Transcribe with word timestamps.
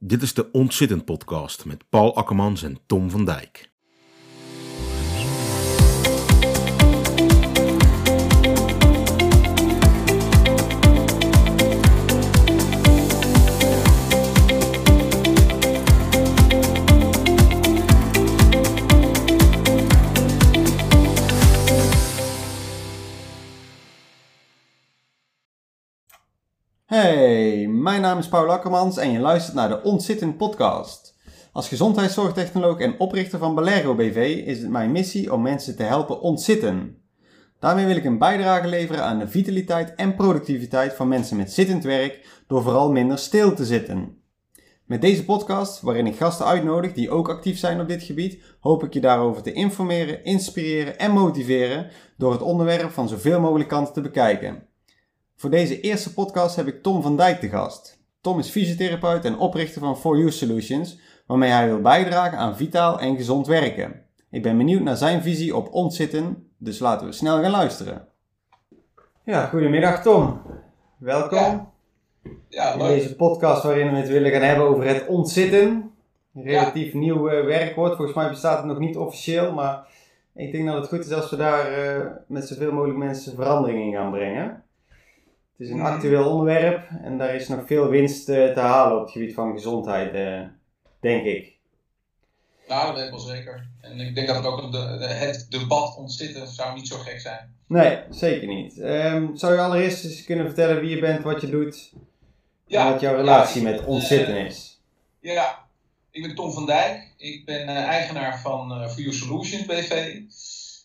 Dit 0.00 0.22
is 0.22 0.34
de 0.34 0.50
Ontzittend 0.52 1.04
podcast 1.04 1.64
met 1.64 1.88
Paul 1.88 2.16
Akkermans 2.16 2.62
en 2.62 2.78
Tom 2.86 3.10
van 3.10 3.24
Dijk. 3.24 3.70
Hey, 26.86 27.37
mijn 27.88 28.00
naam 28.00 28.18
is 28.18 28.28
Paul 28.28 28.50
Akkermans 28.50 28.96
en 28.96 29.10
je 29.10 29.18
luistert 29.18 29.54
naar 29.54 29.68
de 29.68 29.82
Ontzittend 29.82 30.36
podcast. 30.36 31.16
Als 31.52 31.68
gezondheidszorgtechnoloog 31.68 32.78
en 32.78 32.98
oprichter 32.98 33.38
van 33.38 33.54
Balero 33.54 33.94
BV 33.94 34.42
is 34.46 34.60
het 34.60 34.70
mijn 34.70 34.92
missie 34.92 35.32
om 35.32 35.42
mensen 35.42 35.76
te 35.76 35.82
helpen 35.82 36.20
ontzitten. 36.20 37.02
Daarmee 37.58 37.86
wil 37.86 37.96
ik 37.96 38.04
een 38.04 38.18
bijdrage 38.18 38.68
leveren 38.68 39.04
aan 39.04 39.18
de 39.18 39.28
vitaliteit 39.28 39.94
en 39.94 40.14
productiviteit 40.14 40.92
van 40.92 41.08
mensen 41.08 41.36
met 41.36 41.52
zittend 41.52 41.84
werk 41.84 42.42
door 42.46 42.62
vooral 42.62 42.92
minder 42.92 43.18
stil 43.18 43.54
te 43.54 43.64
zitten. 43.64 44.22
Met 44.84 45.00
deze 45.00 45.24
podcast, 45.24 45.80
waarin 45.80 46.06
ik 46.06 46.16
gasten 46.16 46.46
uitnodig 46.46 46.92
die 46.92 47.10
ook 47.10 47.28
actief 47.28 47.58
zijn 47.58 47.80
op 47.80 47.88
dit 47.88 48.02
gebied, 48.02 48.42
hoop 48.60 48.84
ik 48.84 48.92
je 48.92 49.00
daarover 49.00 49.42
te 49.42 49.52
informeren, 49.52 50.24
inspireren 50.24 50.98
en 50.98 51.10
motiveren 51.10 51.90
door 52.16 52.32
het 52.32 52.42
onderwerp 52.42 52.90
van 52.90 53.08
zoveel 53.08 53.40
mogelijk 53.40 53.68
kanten 53.68 53.94
te 53.94 54.00
bekijken. 54.00 54.67
Voor 55.38 55.50
deze 55.50 55.80
eerste 55.80 56.14
podcast 56.14 56.56
heb 56.56 56.66
ik 56.66 56.82
Tom 56.82 57.02
van 57.02 57.16
Dijk 57.16 57.40
te 57.40 57.48
gast. 57.48 57.98
Tom 58.20 58.38
is 58.38 58.50
fysiotherapeut 58.50 59.24
en 59.24 59.38
oprichter 59.38 59.80
van 59.80 59.98
For 59.98 60.18
You 60.18 60.30
Solutions, 60.30 60.98
waarmee 61.26 61.50
hij 61.50 61.66
wil 61.66 61.80
bijdragen 61.80 62.38
aan 62.38 62.56
vitaal 62.56 63.00
en 63.00 63.16
gezond 63.16 63.46
werken. 63.46 64.02
Ik 64.30 64.42
ben 64.42 64.56
benieuwd 64.56 64.82
naar 64.82 64.96
zijn 64.96 65.22
visie 65.22 65.56
op 65.56 65.72
ontzitten, 65.72 66.50
dus 66.56 66.78
laten 66.78 67.06
we 67.06 67.12
snel 67.12 67.40
gaan 67.42 67.50
luisteren. 67.50 68.08
Ja, 69.24 69.46
goedemiddag 69.46 70.02
Tom. 70.02 70.40
Welkom 70.98 71.38
Ja, 71.38 72.32
Ja, 72.48 72.72
in 72.72 72.78
deze 72.78 73.16
podcast 73.16 73.62
waarin 73.62 73.90
we 73.90 73.96
het 73.96 74.08
willen 74.08 74.30
gaan 74.30 74.42
hebben 74.42 74.66
over 74.66 74.86
het 74.86 75.06
ontzitten. 75.06 75.90
Een 76.34 76.42
relatief 76.42 76.94
nieuw 76.94 77.28
eh, 77.28 77.44
werkwoord. 77.44 77.96
Volgens 77.96 78.16
mij 78.16 78.28
bestaat 78.28 78.56
het 78.56 78.66
nog 78.66 78.78
niet 78.78 78.96
officieel, 78.96 79.52
maar 79.52 79.86
ik 80.34 80.52
denk 80.52 80.66
dat 80.66 80.76
het 80.76 80.88
goed 80.88 81.04
is 81.04 81.12
als 81.12 81.30
we 81.30 81.36
daar 81.36 81.72
eh, 81.72 82.06
met 82.26 82.48
zoveel 82.48 82.72
mogelijk 82.72 82.98
mensen 82.98 83.34
verandering 83.34 83.84
in 83.84 83.92
gaan 83.92 84.10
brengen. 84.10 84.62
Het 85.58 85.66
is 85.66 85.72
een 85.72 85.80
actueel 85.80 86.30
onderwerp 86.30 86.88
en 87.02 87.18
daar 87.18 87.34
is 87.34 87.48
nog 87.48 87.66
veel 87.66 87.88
winst 87.88 88.28
eh, 88.28 88.52
te 88.52 88.60
halen 88.60 88.96
op 88.96 89.02
het 89.02 89.10
gebied 89.12 89.34
van 89.34 89.52
gezondheid, 89.52 90.14
eh, 90.14 90.40
denk 91.00 91.24
ik. 91.24 91.56
Nou, 92.68 92.86
dat 92.86 92.94
weet 92.94 93.04
ik 93.04 93.10
wel 93.10 93.18
zeker. 93.20 93.66
En 93.80 94.00
ik 94.00 94.14
denk 94.14 94.26
dat 94.26 94.36
het 94.36 94.46
ook 94.46 94.72
de, 94.72 94.96
de- 94.98 95.06
het 95.06 95.46
debat 95.50 95.96
ontzitten 95.96 96.46
zou 96.46 96.74
niet 96.74 96.88
zo 96.88 96.96
gek 96.96 97.20
zijn. 97.20 97.54
Nee, 97.66 97.98
zeker 98.10 98.48
niet. 98.48 98.78
Ehm, 98.78 99.34
zou 99.36 99.52
je 99.54 99.60
allereerst 99.60 100.04
eens 100.04 100.24
kunnen 100.24 100.46
vertellen 100.46 100.80
wie 100.80 100.90
je 100.94 101.00
bent, 101.00 101.22
wat 101.22 101.40
je 101.40 101.48
doet 101.50 101.92
en 102.68 102.92
wat 102.92 103.00
jouw 103.00 103.16
relatie 103.16 103.62
ja, 103.62 103.70
met 103.70 103.80
eh, 103.80 103.88
ontzitten 103.88 104.46
is? 104.46 104.80
Ja, 105.20 105.58
ik 106.10 106.22
ben 106.22 106.34
Tom 106.34 106.52
van 106.52 106.66
Dijk. 106.66 107.14
Ik 107.16 107.44
ben 107.44 107.66
eigenaar 107.68 108.40
van 108.40 108.88
For 108.90 109.00
You 109.00 109.12
Solutions 109.14 109.66
BV. 109.66 110.20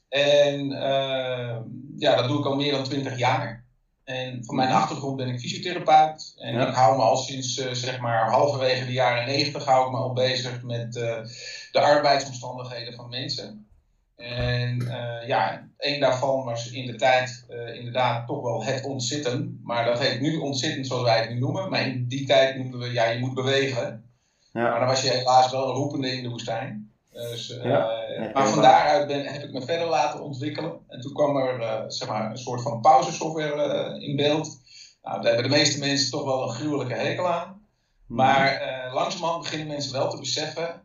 En 0.09 0.71
eh, 0.71 1.57
ja, 1.97 2.15
dat 2.15 2.27
doe 2.27 2.39
ik 2.39 2.45
al 2.45 2.55
meer 2.55 2.71
dan 2.71 2.83
20 2.83 3.17
jaar. 3.17 3.62
En 4.03 4.45
van 4.45 4.55
mijn 4.55 4.71
achtergrond 4.71 5.17
ben 5.17 5.27
ik 5.27 5.39
fysiotherapeut. 5.39 6.35
En 6.37 6.53
Ja. 6.53 6.67
ik 6.67 6.73
hou 6.73 6.97
me 6.97 7.03
al 7.03 7.17
sinds 7.17 7.57
eh, 7.57 7.73
zeg 7.73 7.99
maar 7.99 8.31
halverwege 8.31 8.85
de 8.85 8.91
jaren 8.91 9.25
90 9.25 9.65
hou 9.65 9.85
ik 9.85 9.91
me 9.91 9.97
al 9.97 10.13
bezig 10.13 10.63
met 10.63 10.95
eh, 10.95 11.23
de 11.71 11.79
arbeidsomstandigheden 11.79 12.93
van 12.93 13.09
mensen. 13.09 13.67
En 14.15 14.87
eh, 14.91 15.27
ja, 15.27 15.67
één 15.77 15.99
daarvan 15.99 16.43
was 16.43 16.71
in 16.71 16.85
de 16.85 16.95
tijd 16.95 17.45
inderdaad 17.73 18.27
toch 18.27 18.41
wel 18.41 18.63
het 18.63 18.83
ontzitten. 18.83 19.59
Maar 19.63 19.85
dat 19.85 19.99
heet 19.99 20.21
nu 20.21 20.37
ontzitten 20.37 20.85
zoals 20.85 21.03
wij 21.03 21.19
het 21.19 21.29
nu 21.29 21.39
noemen. 21.39 21.69
Maar 21.69 21.87
in 21.87 22.07
die 22.07 22.25
tijd 22.25 22.57
noemden 22.57 22.79
we, 22.79 22.91
ja, 22.91 23.05
je 23.05 23.19
moet 23.19 23.33
bewegen. 23.33 24.05
Maar 24.51 24.63
Ja, 24.63 24.79
dan 24.79 24.87
was 24.87 25.01
je 25.01 25.09
helaas 25.09 25.51
wel 25.51 25.69
een 25.69 25.75
roepende 25.75 26.11
in 26.11 26.23
de 26.23 26.29
woestijn. 26.29 26.92
Dus, 27.13 27.57
eh, 27.57 28.33
maar 28.33 28.47
van 28.47 28.61
daaruit 28.61 29.07
ben, 29.07 29.25
heb 29.25 29.43
ik 29.43 29.53
me 29.53 29.61
verder 29.61 29.87
laten 29.87 30.23
ontwikkelen. 30.23 30.79
En 30.87 31.01
toen 31.01 31.13
kwam 31.13 31.37
er 31.37 31.61
eh, 31.61 31.83
zeg 31.87 32.07
maar 32.07 32.31
een 32.31 32.37
soort 32.37 32.61
van 32.61 32.81
pauzesoftware 32.81 33.63
eh, 33.63 34.09
in 34.09 34.15
beeld. 34.15 34.61
Nou, 35.01 35.21
daar 35.21 35.33
hebben 35.33 35.51
de 35.51 35.57
meeste 35.57 35.79
mensen 35.79 36.11
toch 36.11 36.23
wel 36.23 36.43
een 36.43 36.55
gruwelijke 36.55 36.93
hekel 36.93 37.27
aan. 37.27 37.67
Maar 38.07 38.47
eh, 38.47 38.93
langzamerhand 38.93 39.41
beginnen 39.41 39.67
mensen 39.67 39.93
wel 39.93 40.09
te 40.09 40.19
beseffen 40.19 40.81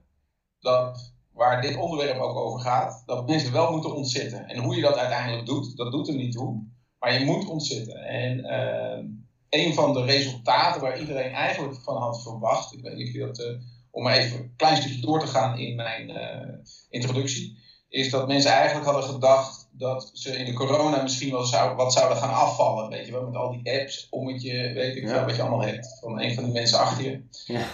dat 0.60 1.12
waar 1.32 1.60
dit 1.62 1.76
onderwerp 1.76 2.20
ook 2.20 2.36
over 2.36 2.60
gaat, 2.60 3.02
dat 3.06 3.28
mensen 3.28 3.52
wel 3.52 3.70
moeten 3.70 3.94
ontzitten. 3.94 4.46
En 4.46 4.58
hoe 4.58 4.76
je 4.76 4.82
dat 4.82 4.96
uiteindelijk 4.96 5.46
doet, 5.46 5.76
dat 5.76 5.92
doet 5.92 6.08
er 6.08 6.14
niet 6.14 6.32
toe. 6.32 6.66
Maar 6.98 7.18
je 7.18 7.24
moet 7.24 7.48
ontzitten. 7.48 7.96
En 7.96 8.52
een 9.48 9.74
van 9.74 9.92
de 9.92 10.04
resultaten 10.04 10.80
waar 10.80 11.00
iedereen 11.00 11.32
eigenlijk 11.32 11.74
van 11.74 11.96
had 11.96 12.22
verwacht, 12.22 12.72
ik 12.72 12.82
weet 12.82 12.96
niet 12.96 13.06
of 13.06 13.12
je 13.12 13.18
dat, 13.18 13.58
om 13.98 14.04
maar 14.04 14.16
even 14.16 14.38
een 14.38 14.52
klein 14.56 14.76
stukje 14.76 15.00
door 15.00 15.20
te 15.20 15.26
gaan 15.26 15.58
in 15.58 15.76
mijn 15.76 16.10
eh, 16.10 16.48
introductie, 16.90 17.58
is 17.88 18.10
dat 18.10 18.28
mensen 18.28 18.50
eigenlijk 18.50 18.86
hadden 18.86 19.10
gedacht 19.10 19.68
dat 19.72 20.10
ze 20.12 20.36
in 20.36 20.44
de 20.44 20.52
corona 20.52 21.02
misschien 21.02 21.30
wel 21.30 21.44
zou, 21.44 21.76
wat 21.76 21.92
zouden 21.92 22.18
gaan 22.18 22.34
afvallen. 22.34 22.90
Weet 22.90 23.06
je 23.06 23.12
wel, 23.12 23.24
met 23.24 23.34
al 23.36 23.50
die 23.62 23.80
apps, 23.80 24.06
ommetje, 24.10 24.72
weet 24.72 24.96
ik 24.96 25.02
Ja. 25.02 25.08
veel 25.08 25.24
wat 25.24 25.36
je 25.36 25.42
allemaal 25.42 25.66
hebt, 25.66 25.98
van 26.00 26.20
een 26.20 26.34
van 26.34 26.44
die 26.44 26.52
mensen 26.52 26.78
achter 26.78 27.04
je. 27.04 27.22
ja. 27.46 27.66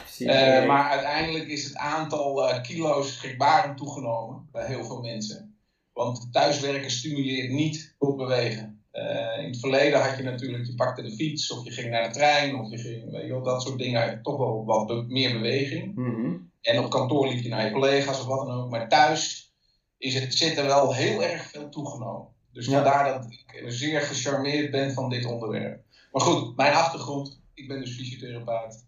Eh, 0.60 0.66
maar 0.66 0.90
uiteindelijk 0.90 1.46
is 1.48 1.64
het 1.64 1.76
aantal 1.76 2.48
eh, 2.48 2.62
kilo's 2.62 3.12
schrikbarend 3.12 3.76
toegenomen 3.76 4.48
bij 4.52 4.66
heel 4.66 4.84
veel 4.84 5.00
mensen. 5.00 5.58
Want 5.92 6.28
thuiswerken 6.32 6.90
stimuleert 6.90 7.50
niet 7.50 7.94
tot 7.98 8.16
bewegen. 8.16 8.73
Eh, 8.94 9.38
in 9.42 9.46
het 9.50 9.60
verleden 9.60 10.00
had 10.00 10.16
je 10.16 10.22
natuurlijk, 10.22 10.66
je 10.66 10.74
pakte 10.74 11.02
de 11.02 11.10
fiets 11.14 11.50
of 11.52 11.64
je 11.64 11.70
ging 11.70 11.90
naar 11.90 12.02
de 12.08 12.14
trein 12.14 12.54
of 12.54 12.70
je 12.70 12.78
ging, 12.78 13.10
weet 13.10 13.22
je 13.22 13.28
wel, 13.28 13.42
dat 13.42 13.62
soort 13.62 13.78
dingen. 13.78 14.22
Toch 14.22 14.36
wel 14.36 14.64
wat 14.64 14.86
be- 14.86 15.04
meer 15.08 15.32
beweging. 15.32 15.94
Mhm. 15.94 16.36
En 16.60 16.78
op 16.84 16.90
kantoor 16.90 17.28
liep 17.28 17.42
je 17.42 17.48
naar 17.48 17.64
je 17.64 17.72
collega's 17.72 18.20
of 18.20 18.26
wat 18.26 18.46
dan 18.46 18.56
ook. 18.62 18.70
Maar 18.70 18.88
thuis 18.88 19.52
is 19.98 20.20
het 20.20 20.34
zitten 20.34 20.64
wel 20.66 20.94
heel 20.94 21.22
erg 21.22 21.42
veel 21.42 21.68
toegenomen. 21.68 22.28
Dus 22.52 22.66
Ja. 22.66 22.72
vandaar 22.72 23.04
dat 23.12 23.24
ik 23.30 23.64
zeer 23.66 24.00
gecharmeerd 24.00 24.70
ben 24.70 24.92
van 24.92 25.08
dit 25.10 25.24
onderwerp. 25.26 25.80
Maar 26.12 26.22
goed, 26.22 26.56
mijn 26.56 26.72
achtergrond, 26.74 27.40
ik 27.54 27.68
ben 27.68 27.80
dus 27.80 27.96
fysiotherapeut. 27.96 28.84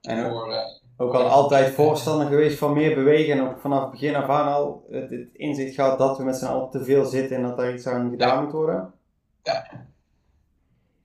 En 0.00 0.24
ook, 0.24 0.32
voor, 0.32 0.52
eh, 0.52 0.60
ook 0.96 1.14
al 1.14 1.22
altijd 1.28 1.74
voorstander 1.74 2.26
geweest 2.26 2.58
van 2.58 2.72
meer 2.72 2.94
bewegen 2.94 3.38
en 3.38 3.48
ook 3.48 3.60
vanaf 3.60 3.82
het 3.82 3.90
begin 3.90 4.14
af 4.14 4.28
aan 4.28 4.52
al 4.52 4.86
het, 4.90 5.10
het 5.10 5.28
inzicht 5.32 5.74
gehad 5.74 5.98
dat 5.98 6.18
we 6.18 6.24
met 6.24 6.36
z'n 6.36 6.44
allen 6.44 6.70
te 6.70 6.84
veel 6.84 7.04
zitten 7.04 7.36
en 7.36 7.42
dat 7.42 7.56
daar 7.56 7.74
iets 7.74 7.86
aan 7.86 8.10
gedaan 8.10 8.44
moet 8.44 8.52
worden. 8.52 8.92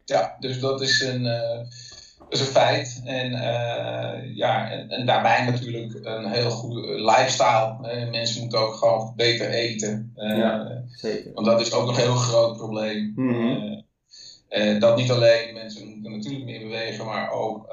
Ja, 0.09 0.35
dus 0.39 0.59
dat 0.59 0.81
is 0.81 1.01
een, 1.01 1.25
eh, 1.25 1.59
is 2.29 2.39
een 2.39 2.45
feit. 2.45 3.01
En, 3.05 3.33
eh, 3.33 4.35
ja, 4.35 4.71
en, 4.71 4.89
en 4.89 5.05
daarbij 5.05 5.45
natuurlijk 5.45 5.99
een 6.05 6.31
heel 6.31 6.49
goede 6.49 7.03
lifestyle. 7.03 7.77
Eh, 7.81 8.09
mensen 8.09 8.41
moeten 8.41 8.59
ook 8.59 8.75
gewoon 8.75 9.13
beter 9.15 9.49
eten. 9.49 10.11
Ja. 10.15 10.83
Zeker. 10.91 11.33
Want 11.33 11.45
dat 11.45 11.61
is 11.61 11.73
ook 11.73 11.87
een 11.87 11.95
heel 11.95 12.15
groot 12.15 12.57
probleem. 12.57 13.13
Mhm. 13.15 13.77
Dat 14.79 14.97
niet 14.97 15.11
alleen 15.11 15.53
mensen 15.53 15.87
moeten 15.87 16.11
natuurlijk 16.11 16.45
meer 16.45 16.59
bewegen, 16.59 17.05
maar 17.05 17.31
ook 17.31 17.67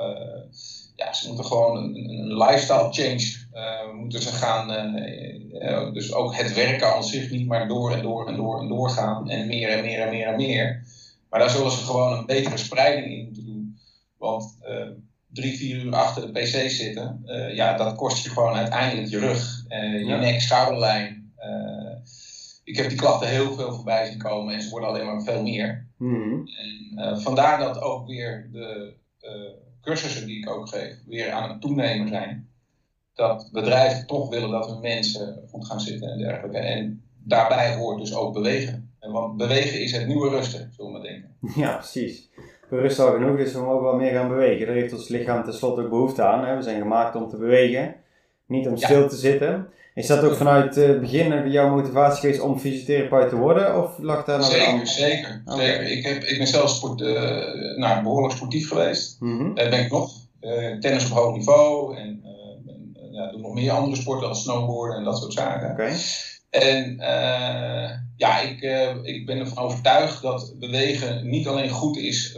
ja, 0.97 1.13
ze 1.13 1.27
moeten 1.27 1.45
gewoon 1.45 1.77
een, 1.77 1.95
een 2.11 2.37
lifestyle 2.37 2.93
change 2.93 3.47
eh, 3.53 3.93
moeten 3.93 4.23
ze 4.23 4.29
gaan. 4.33 4.71
eh, 4.73 5.71
eh, 5.71 5.93
dus 5.93 6.13
ook 6.13 6.37
het 6.37 6.55
werken 6.55 6.95
aan 6.95 7.05
zich 7.05 7.31
niet 7.31 7.47
maar 7.47 7.69
door 7.69 7.93
en 7.93 8.03
door 8.03 8.27
en 8.29 8.37
door 8.37 8.61
en 8.61 8.69
door 8.69 8.91
gaan. 8.91 9.29
En 9.31 9.47
meer 9.47 9.69
en 9.69 9.81
meer 9.85 10.01
en 10.01 10.09
meer 10.09 10.27
en 10.27 10.37
meer. 10.37 10.85
Maar 11.31 11.41
daar 11.41 11.51
zullen 11.51 11.71
ze 11.71 11.85
gewoon 11.85 12.13
een 12.13 12.27
betere 12.27 12.57
spreiding 12.57 13.07
in 13.13 13.25
moeten 13.25 13.45
doen. 13.45 13.79
Want 14.19 14.57
drie, 15.33 15.57
vier 15.57 15.85
uur 15.85 15.95
achter 15.95 16.33
de 16.33 16.41
pc 16.41 16.71
zitten, 16.71 17.23
ja, 17.55 17.77
dat 17.77 17.95
kost 17.95 18.23
je 18.23 18.31
gewoon 18.31 18.55
uiteindelijk 18.55 19.09
je 19.09 19.19
rug, 19.19 19.65
je 19.69 20.05
Ja. 20.05 20.19
nek, 20.19 20.41
schouderlijn. 20.41 21.33
Ik 22.65 22.77
heb 22.77 22.89
die 22.89 22.99
klachten 22.99 23.29
heel 23.29 23.53
veel 23.53 23.73
voorbij 23.73 24.05
zien 24.07 24.19
komen 24.19 24.55
en 24.55 24.61
ze 24.63 24.69
worden 24.71 24.89
alleen 24.89 25.07
maar 25.07 25.23
veel 25.23 25.43
meer. 25.43 25.87
Mhm. 25.99 26.35
En 26.95 27.21
vandaar 27.21 27.59
dat 27.59 27.81
ook 27.81 28.07
weer 28.07 28.49
de 28.53 28.95
cursussen 29.87 30.27
die 30.27 30.39
ik 30.39 30.51
ook 30.51 30.69
geef, 30.69 30.95
weer 31.07 31.31
aan 31.31 31.49
het 31.51 31.61
toenemen 31.61 32.09
zijn. 32.09 32.49
Dat 33.15 33.49
bedrijven 33.53 34.07
toch 34.07 34.29
willen 34.29 34.51
dat 34.51 34.67
hun 34.67 34.81
mensen 34.81 35.43
goed 35.51 35.67
gaan 35.67 35.81
zitten 35.81 36.11
en 36.11 36.19
dergelijke. 36.19 36.59
En 36.59 37.03
daarbij 37.25 37.75
hoort 37.75 37.99
dus 37.99 38.15
ook 38.15 38.33
bewegen. 38.35 38.91
En 39.01 39.13
want 39.13 39.37
bewegen 39.37 39.81
is 39.81 39.93
het 39.93 40.07
nieuwe 40.07 40.29
rusten, 40.29 40.73
zullen 40.77 40.93
we 40.93 40.99
maar 40.99 41.09
denken. 41.09 41.37
Ja, 41.63 41.77
precies. 41.77 42.29
We 42.69 42.81
rusten 42.81 43.05
al 43.07 43.13
genoeg, 43.13 43.37
dus 43.37 43.53
we 43.53 43.61
mogen 43.61 43.83
wel 43.83 43.97
meer 43.97 44.13
gaan 44.13 44.29
bewegen. 44.29 44.67
Daar 44.67 44.75
heeft 44.75 44.93
ons 44.93 45.09
lichaam 45.09 45.45
tenslotte 45.45 45.83
ook 45.83 45.91
behoefte 45.91 46.23
aan. 46.23 46.45
Hè? 46.47 46.57
We 46.57 46.63
zijn 46.63 46.81
gemaakt 46.81 47.15
om 47.17 47.29
te 47.29 47.37
bewegen, 47.37 47.95
niet 48.47 48.67
om 48.67 48.77
Ja. 48.77 48.87
stil 48.87 49.09
te 49.09 49.17
zitten. 49.17 49.69
Is 49.97 50.07
dat 50.07 50.25
ook 50.25 50.37
vanuit 50.37 50.75
het 50.75 51.01
begin 51.01 51.51
jouw 51.51 51.69
motivatie 51.69 52.21
geweest 52.21 52.41
om 52.41 52.59
fysiotherapeut 52.59 53.29
te 53.29 53.37
worden? 53.37 53.83
Of 53.83 53.99
lag 53.99 54.25
daar 54.25 54.39
nog 54.39 54.53
een 54.53 54.87
Zeker, 54.87 55.43
zeker. 55.45 55.91
Ik, 55.91 56.05
heb, 56.05 56.23
ik 56.23 56.39
ben 56.39 56.47
zelf 56.47 56.71
sport, 56.71 57.01
eh, 57.01 57.77
nou, 57.77 58.03
behoorlijk 58.03 58.35
sportief 58.35 58.69
geweest. 58.69 59.17
Dat 59.55 59.71
ben 59.71 59.85
ik 59.85 59.91
nog. 59.91 60.13
tennis 60.81 61.11
op 61.11 61.17
hoog 61.17 61.37
niveau 61.37 61.97
en, 61.97 62.23
en 62.67 63.11
ja, 63.13 63.31
doe 63.31 63.41
nog 63.41 63.55
meer 63.55 63.71
andere 63.71 63.97
sporten 63.97 64.29
als 64.29 64.43
snowboarden 64.43 64.97
en 64.97 65.05
dat 65.05 65.19
soort 65.19 65.33
zaken. 65.33 65.71
Oké. 65.71 65.93
En 66.51 66.97
ja, 68.17 68.41
ik, 68.41 68.63
ik 69.03 69.27
ben 69.27 69.39
ervan 69.39 69.65
overtuigd 69.65 70.23
dat 70.23 70.55
bewegen 70.59 71.29
niet 71.29 71.47
alleen 71.47 71.71
goed 71.71 71.97
is 71.97 72.37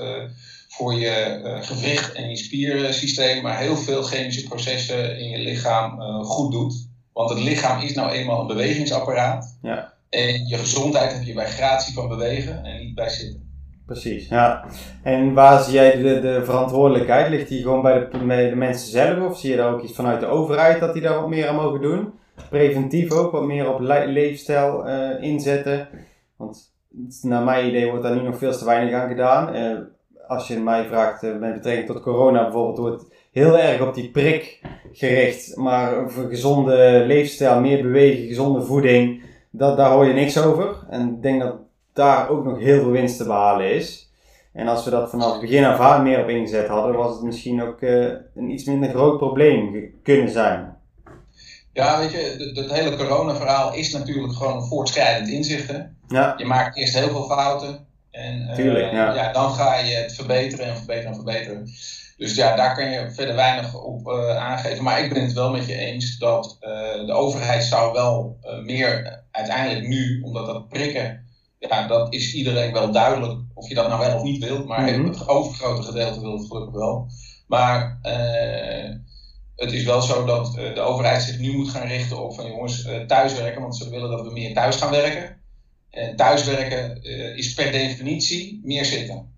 voor 0.68 0.94
je 0.94 1.40
gewricht 1.62 2.12
en 2.12 2.28
je 2.28 2.36
spiersysteem, 2.36 3.42
maar 3.42 3.58
heel 3.58 3.76
veel 3.76 4.02
chemische 4.02 4.48
processen 4.48 5.18
in 5.18 5.28
je 5.28 5.38
lichaam 5.38 6.00
goed 6.24 6.52
doet. 6.52 6.87
Want 7.18 7.30
het 7.30 7.38
lichaam 7.38 7.80
is 7.80 7.94
nou 7.94 8.10
eenmaal 8.10 8.40
een 8.40 8.46
bewegingsapparaat. 8.46 9.58
Ja. 9.62 9.92
En 10.08 10.46
je 10.46 10.56
gezondheid 10.56 11.12
heb 11.12 11.22
je 11.22 11.34
bij 11.34 11.46
gratie 11.46 11.94
van 11.94 12.08
bewegen 12.08 12.64
en 12.64 12.80
niet 12.80 12.94
bij 12.94 13.08
zitten. 13.08 13.50
Precies, 13.86 14.28
ja. 14.28 14.64
En 15.02 15.34
waar 15.34 15.62
zie 15.62 15.74
jij 15.74 15.96
de, 15.96 16.20
de 16.20 16.44
verantwoordelijkheid? 16.44 17.28
Ligt 17.28 17.48
die 17.48 17.62
gewoon 17.62 17.82
bij 17.82 18.08
de, 18.10 18.24
bij 18.26 18.50
de 18.50 18.56
mensen 18.56 18.90
zelf? 18.90 19.30
Of 19.30 19.38
zie 19.38 19.50
je 19.50 19.56
daar 19.56 19.72
ook 19.72 19.82
iets 19.82 19.94
vanuit 19.94 20.20
de 20.20 20.26
overheid 20.26 20.80
dat 20.80 20.92
die 20.92 21.02
daar 21.02 21.20
wat 21.20 21.28
meer 21.28 21.48
aan 21.48 21.54
mogen 21.54 21.80
doen? 21.80 22.12
Preventief 22.48 23.12
ook, 23.12 23.32
wat 23.32 23.44
meer 23.44 23.72
op 23.72 23.80
le 23.80 24.06
leefstijl 24.06 24.88
uh, 24.88 25.22
inzetten. 25.22 25.88
Want 26.36 26.72
naar 27.22 27.42
mijn 27.42 27.66
idee 27.66 27.88
wordt 27.88 28.02
daar 28.02 28.16
nu 28.16 28.22
nog 28.22 28.38
veel 28.38 28.52
te 28.52 28.64
weinig 28.64 28.94
aan 28.94 29.08
gedaan. 29.08 29.56
Uh, 29.56 29.78
als 30.28 30.48
je 30.48 30.58
mij 30.58 30.84
vraagt 30.84 31.22
uh, 31.22 31.38
met 31.38 31.54
betrekking 31.54 31.86
tot 31.86 32.00
corona 32.00 32.42
bijvoorbeeld, 32.42 32.78
wordt 32.78 33.14
heel 33.32 33.58
erg 33.58 33.80
op 33.80 33.94
die 33.94 34.10
prik 34.10 34.60
gericht. 34.92 35.56
Maar 35.56 36.10
voor 36.10 36.28
gezonde 36.28 37.04
leefstijl, 37.06 37.60
meer 37.60 37.82
bewegen, 37.82 38.26
gezonde 38.26 38.62
voeding, 38.62 39.22
dat, 39.50 39.76
daar 39.76 39.90
hoor 39.90 40.06
je 40.06 40.12
niks 40.12 40.38
over. 40.38 40.76
En 40.90 41.08
ik 41.08 41.22
denk 41.22 41.40
dat 41.40 41.54
daar 41.92 42.28
ook 42.28 42.44
nog 42.44 42.58
heel 42.58 42.80
veel 42.80 42.90
winst 42.90 43.16
te 43.16 43.24
behalen 43.24 43.74
is. 43.74 44.10
En 44.52 44.68
als 44.68 44.84
we 44.84 44.90
dat 44.90 45.10
vanaf 45.10 45.32
het 45.32 45.40
begin 45.40 45.64
af 45.64 45.80
aan 45.80 46.02
meer 46.02 46.22
op 46.22 46.28
ingezet 46.28 46.68
hadden, 46.68 46.96
was 46.96 47.14
het 47.14 47.22
misschien 47.22 47.62
ook 47.62 47.80
uh, 47.80 48.12
een 48.34 48.50
iets 48.50 48.64
minder 48.64 48.90
groot 48.90 49.18
probleem 49.18 49.92
kunnen 50.02 50.30
zijn. 50.30 50.76
Ja, 51.72 51.98
weet 51.98 52.12
je, 52.12 52.52
het 52.54 52.72
hele 52.72 52.96
corona-verhaal 52.96 53.74
is 53.74 53.92
natuurlijk 53.92 54.32
gewoon 54.32 54.66
voortschrijdend 54.66 55.28
inzichten. 55.28 55.96
Ja. 56.08 56.34
Je 56.36 56.44
maakt 56.44 56.76
eerst 56.76 56.98
heel 56.98 57.08
veel 57.08 57.24
fouten. 57.24 57.86
En 58.10 58.40
uh, 58.40 58.54
Tuurlijk, 58.54 58.92
ja. 58.92 59.14
ja. 59.14 59.32
dan 59.32 59.50
ga 59.50 59.78
je 59.78 59.94
het 59.94 60.14
verbeteren 60.14 60.66
en 60.66 60.76
verbeteren 60.76 61.08
en 61.08 61.14
verbeteren. 61.14 61.68
Dus 62.18 62.34
ja, 62.34 62.56
daar 62.56 62.74
kan 62.74 62.90
je 62.90 63.10
verder 63.10 63.34
weinig 63.34 63.74
op 63.82 64.06
uh, 64.06 64.36
aangeven. 64.36 64.84
Maar 64.84 65.04
ik 65.04 65.12
ben 65.12 65.22
het 65.22 65.32
wel 65.32 65.50
met 65.50 65.66
je 65.66 65.74
eens 65.74 66.18
dat 66.18 66.56
uh, 66.60 67.06
de 67.06 67.12
overheid 67.12 67.64
zou 67.64 67.92
wel 67.92 68.38
uh, 68.42 68.64
meer 68.64 69.22
uiteindelijk 69.30 69.86
nu, 69.88 70.20
omdat 70.22 70.46
dat 70.46 70.68
prikken, 70.68 71.26
ja, 71.58 71.86
dat 71.86 72.12
is 72.14 72.34
iedereen 72.34 72.72
wel 72.72 72.92
duidelijk 72.92 73.40
of 73.54 73.68
je 73.68 73.74
dat 73.74 73.88
nou 73.88 74.00
wel 74.00 74.16
of 74.16 74.22
niet 74.22 74.44
wilt. 74.44 74.66
Maar 74.66 74.82
Mhm. 74.92 75.06
het 75.06 75.28
overgrote 75.28 75.82
gedeelte 75.82 76.20
wil 76.20 76.38
het 76.38 76.46
gelukkig 76.46 76.74
wel. 76.74 77.06
Maar 77.46 77.98
het 79.56 79.72
is 79.72 79.84
wel 79.84 80.02
zo 80.02 80.24
dat 80.24 80.54
de 80.54 80.80
overheid 80.80 81.22
zich 81.22 81.38
nu 81.38 81.56
moet 81.56 81.68
gaan 81.70 81.86
richten 81.86 82.22
op 82.24 82.34
van 82.34 82.46
jongens, 82.46 82.88
thuiswerken. 83.06 83.60
Want 83.60 83.76
ze 83.76 83.90
willen 83.90 84.10
dat 84.10 84.26
we 84.26 84.32
meer 84.32 84.54
thuis 84.54 84.76
gaan 84.76 84.90
werken. 84.90 85.40
En 85.90 86.16
thuiswerken 86.16 87.02
is 87.36 87.54
per 87.54 87.72
definitie 87.72 88.60
meer 88.64 88.84
zitten. 88.84 89.37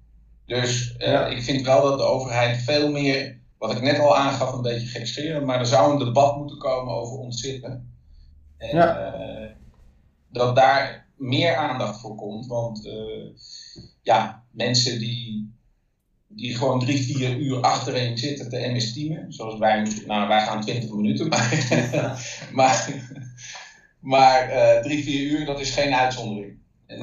Dus 0.58 0.94
uh, 0.98 1.06
Ja. 1.06 1.26
ik 1.26 1.42
vind 1.42 1.62
wel 1.62 1.82
dat 1.82 1.98
de 1.98 2.04
overheid 2.04 2.62
veel 2.62 2.90
meer, 2.90 3.38
wat 3.58 3.72
ik 3.72 3.80
net 3.82 3.98
al 3.98 4.16
aangaf, 4.16 4.52
een 4.52 4.62
beetje 4.62 4.86
gekscheren, 4.98 5.44
maar 5.44 5.58
er 5.58 5.66
zou 5.66 5.92
een 5.92 5.98
debat 5.98 6.36
moeten 6.36 6.58
komen 6.58 6.94
over 6.94 7.18
ontzitten. 7.18 7.92
En 8.58 8.76
Ja. 8.76 9.14
uh, 9.14 9.50
dat 10.28 10.56
daar 10.56 11.08
meer 11.16 11.54
aandacht 11.54 12.00
voor 12.00 12.14
komt. 12.14 12.46
Want 12.46 12.86
uh, 12.86 13.26
ja, 14.02 14.44
mensen 14.50 14.98
die, 14.98 15.54
die 16.28 16.56
gewoon 16.56 16.80
drie, 16.80 17.02
vier 17.02 17.36
uur 17.36 17.60
achtereen 17.60 18.18
zitten 18.18 18.48
te 18.48 18.68
MS-teamen, 18.74 19.32
zoals 19.32 19.58
wij, 19.58 19.86
nou 20.06 20.28
wij 20.28 20.40
gaan 20.40 20.60
20 20.60 20.90
minuten, 20.90 21.28
maar, 21.28 21.68
maar, 22.52 23.02
maar 24.00 24.48
drie, 24.82 25.02
vier 25.04 25.30
uur, 25.30 25.46
dat 25.46 25.60
is 25.60 25.70
geen 25.70 25.94
uitzondering. 25.94 26.58
En, 26.86 26.98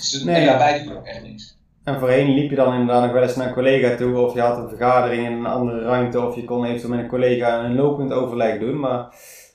ze, 0.00 0.24
Nee. 0.24 0.34
en 0.36 0.44
daarbij 0.46 0.82
doen 0.84 0.96
ook 0.96 1.06
echt 1.06 1.22
niks. 1.22 1.60
En 1.84 1.98
voorheen 1.98 2.34
liep 2.34 2.50
je 2.50 2.56
dan 2.56 2.72
inderdaad 2.72 3.02
nog 3.02 3.12
wel 3.12 3.22
eens 3.22 3.36
naar 3.36 3.46
een 3.46 3.52
collega 3.52 3.96
toe, 3.96 4.18
of 4.18 4.34
je 4.34 4.40
had 4.40 4.58
een 4.58 4.68
vergadering 4.68 5.26
in 5.26 5.32
een 5.32 5.46
andere 5.46 5.82
ruimte, 5.82 6.20
of 6.20 6.36
je 6.36 6.44
kon 6.44 6.64
eventueel 6.64 6.90
met 6.90 6.98
een 6.98 7.08
collega 7.08 7.64
een 7.64 7.74
lopend 7.74 8.12
overleg 8.12 8.58
doen, 8.58 8.80
maar 8.80 9.14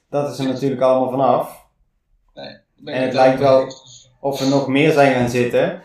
dat 0.09 0.31
is 0.31 0.39
er 0.39 0.45
natuurlijk 0.45 0.81
allemaal 0.81 1.09
vanaf. 1.09 1.67
Ben 2.75 2.93
En 2.93 3.01
het 3.01 3.13
lijkt 3.13 3.39
wel-. 3.39 3.67
Of 4.19 4.39
er 4.39 4.49
nog 4.49 4.67
meer 4.67 4.91
zijn 4.91 5.13
gaan 5.13 5.29
zitten, 5.29 5.81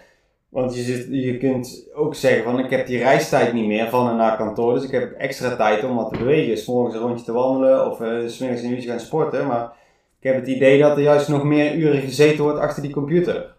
want 0.49 0.75
je, 0.75 0.83
zit, 0.83 1.07
je 1.11 1.39
kunt 1.39 1.89
ook 1.95 2.15
zeggen 2.15 2.45
van 2.45 2.59
ik 2.59 2.71
heb 2.71 2.87
die 2.87 2.99
reistijd 2.99 3.53
niet 3.53 3.67
meer 3.67 3.89
van 3.89 4.09
en 4.09 4.17
naar 4.17 4.37
kantoor, 4.37 4.75
dus 4.75 4.85
ik 4.85 4.91
heb 4.91 5.13
extra 5.13 5.57
tijd 5.57 5.85
om 5.85 5.97
wat 5.97 6.13
te 6.13 6.19
bewegen. 6.19 6.59
S 6.59 6.67
morgens 6.67 6.95
een 6.95 7.01
rondje 7.01 7.25
te 7.25 7.33
wandelen 7.33 7.91
of 7.91 8.01
uh, 8.01 8.29
s 8.29 8.39
middags 8.39 8.63
een 8.63 8.71
uurtje 8.71 8.89
gaan 8.89 9.01
sporten, 9.01 9.47
maar 9.47 9.73
ik 10.19 10.31
heb 10.31 10.35
het 10.35 10.47
idee 10.47 10.81
dat 10.81 10.97
er 10.97 11.03
juist 11.03 11.29
nog 11.29 11.43
meer 11.43 11.75
uren 11.75 12.01
gezeten 12.01 12.45
wordt 12.45 12.59
achter 12.59 12.83
die 12.83 12.93
computer. 12.93 13.55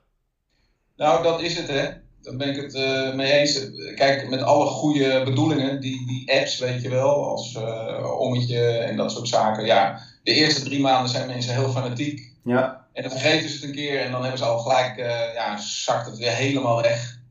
Nou, 0.97 1.23
dat 1.23 1.41
is 1.41 1.57
het, 1.57 1.67
hè. 1.67 2.02
Daar 2.23 2.35
ben 2.35 2.49
ik 2.49 2.61
het 2.61 2.73
eh, 2.73 3.13
mee 3.13 3.31
eens. 3.31 3.67
Kijk, 3.95 4.29
met 4.29 4.41
alle 4.41 4.65
goede 4.65 5.21
bedoelingen, 5.23 5.81
die, 5.81 6.07
die 6.07 6.33
apps, 6.39 6.59
weet 6.59 6.81
je 6.81 6.89
wel, 6.89 7.25
als 7.29 7.55
eh, 7.55 8.19
ommetje 8.19 8.67
en 8.67 8.95
dat 8.97 9.11
soort 9.11 9.27
zaken. 9.27 9.65
Ja, 9.65 9.99
de 10.23 10.33
eerste 10.33 10.63
drie 10.63 10.81
maanden 10.81 11.11
zijn 11.11 11.27
mensen 11.27 11.53
heel 11.53 11.69
fanatiek. 11.69 12.31
Ja, 12.43 12.87
En 12.93 13.01
dan 13.01 13.11
vergeten 13.11 13.49
ze 13.49 13.55
het 13.55 13.63
een 13.63 13.75
keer 13.75 14.01
en 14.01 14.11
dan 14.11 14.21
hebben 14.21 14.39
ze 14.39 14.45
al 14.45 14.59
gelijk, 14.59 14.97
eh, 14.97 15.33
ja, 15.33 15.57
zakt 15.57 16.05
het 16.05 16.17
weer 16.17 16.31
helemaal 16.31 16.81
weg. 16.81 17.21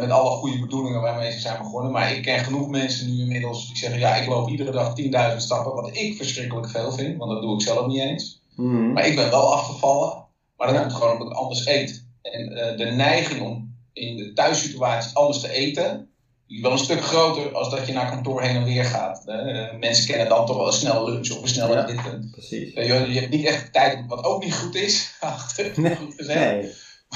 Met 0.00 0.10
alle 0.10 0.30
goede 0.30 0.60
bedoelingen 0.60 1.00
waarmee 1.00 1.32
ze 1.32 1.38
zijn 1.38 1.58
begonnen. 1.58 1.92
Maar 1.92 2.12
ik 2.12 2.22
ken 2.22 2.44
genoeg 2.44 2.68
mensen 2.68 3.06
nu 3.06 3.22
inmiddels 3.22 3.66
die 3.66 3.76
zeggen, 3.76 3.98
ja, 3.98 4.14
ik 4.14 4.28
loop 4.28 4.48
iedere 4.48 4.70
dag 4.70 4.92
10.000 4.94 5.36
stappen. 5.36 5.74
Wat 5.74 5.96
ik 5.96 6.16
verschrikkelijk 6.16 6.68
veel 6.68 6.92
vind, 6.92 7.16
want 7.16 7.30
dat 7.30 7.42
doe 7.42 7.54
ik 7.54 7.60
zelf 7.60 7.86
niet 7.86 8.00
eens. 8.00 8.42
Mhm. 8.56 8.92
Maar 8.92 9.06
ik 9.06 9.16
ben 9.16 9.30
wel 9.30 9.54
afgevallen. 9.54 10.24
Maar 10.56 10.72
dat 10.72 10.80
komt 10.80 10.92
gewoon 10.92 11.12
omdat 11.12 11.28
ik 11.28 11.36
anders 11.36 11.66
eet. 11.66 12.06
En 12.22 12.48
de 12.76 12.84
neiging 12.84 13.42
om 13.42 13.63
in 13.94 14.16
de 14.16 14.32
thuissituatie 14.32 15.16
anders 15.16 15.40
te 15.40 15.50
eten, 15.52 16.08
die 16.46 16.56
is 16.56 16.62
wel 16.62 16.72
een 16.72 16.78
stuk 16.78 17.00
groter 17.00 17.52
als 17.54 17.70
dat 17.70 17.86
je 17.86 17.92
naar 17.92 18.10
kantoor 18.10 18.42
heen 18.42 18.56
en 18.56 18.64
weer 18.64 18.84
gaat. 18.84 19.22
Eh, 19.26 19.78
mensen 19.78 20.06
kennen 20.06 20.28
dan 20.28 20.46
toch 20.46 20.56
wel 20.56 20.66
een 20.66 20.72
snelle 20.72 21.10
lunch 21.10 21.30
of 21.30 21.42
een 21.42 21.48
snelle 21.48 21.74
Ja. 21.74 21.82
dit. 21.86 22.30
precies. 22.30 22.72
Eh, 22.72 22.86
je, 22.86 23.12
je 23.12 23.20
hebt 23.20 23.32
niet 23.32 23.46
echt 23.46 23.72
tijd, 23.72 23.98
wat 24.08 24.24
ook 24.24 24.44
niet 24.44 24.54
goed 24.54 24.74
is, 24.74 25.14
achter, 25.20 25.72
Nee. 25.76 25.96
goed 25.96 26.14
gezegd. 26.16 26.38
Nee, 26.38 26.72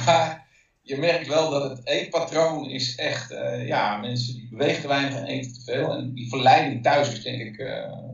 Maar 0.07 0.47
je 0.83 0.97
merkt 0.99 1.27
wel 1.29 1.51
dat 1.51 1.63
het 1.71 1.81
eetpatroon 1.87 2.71
is 2.71 2.95
echt, 2.97 3.31
eh, 3.31 3.67
ja, 3.67 3.97
mensen 3.97 4.35
die 4.35 4.49
bewegen 4.51 4.81
te 4.83 4.89
weinig 4.89 5.15
en 5.19 5.25
eten 5.27 5.53
te 5.53 5.61
veel. 5.73 5.93
En 5.93 6.13
die 6.15 6.29
verleiding 6.29 6.83
thuis 6.83 7.13
is 7.13 7.23
denk 7.23 7.41
ik 7.43 7.67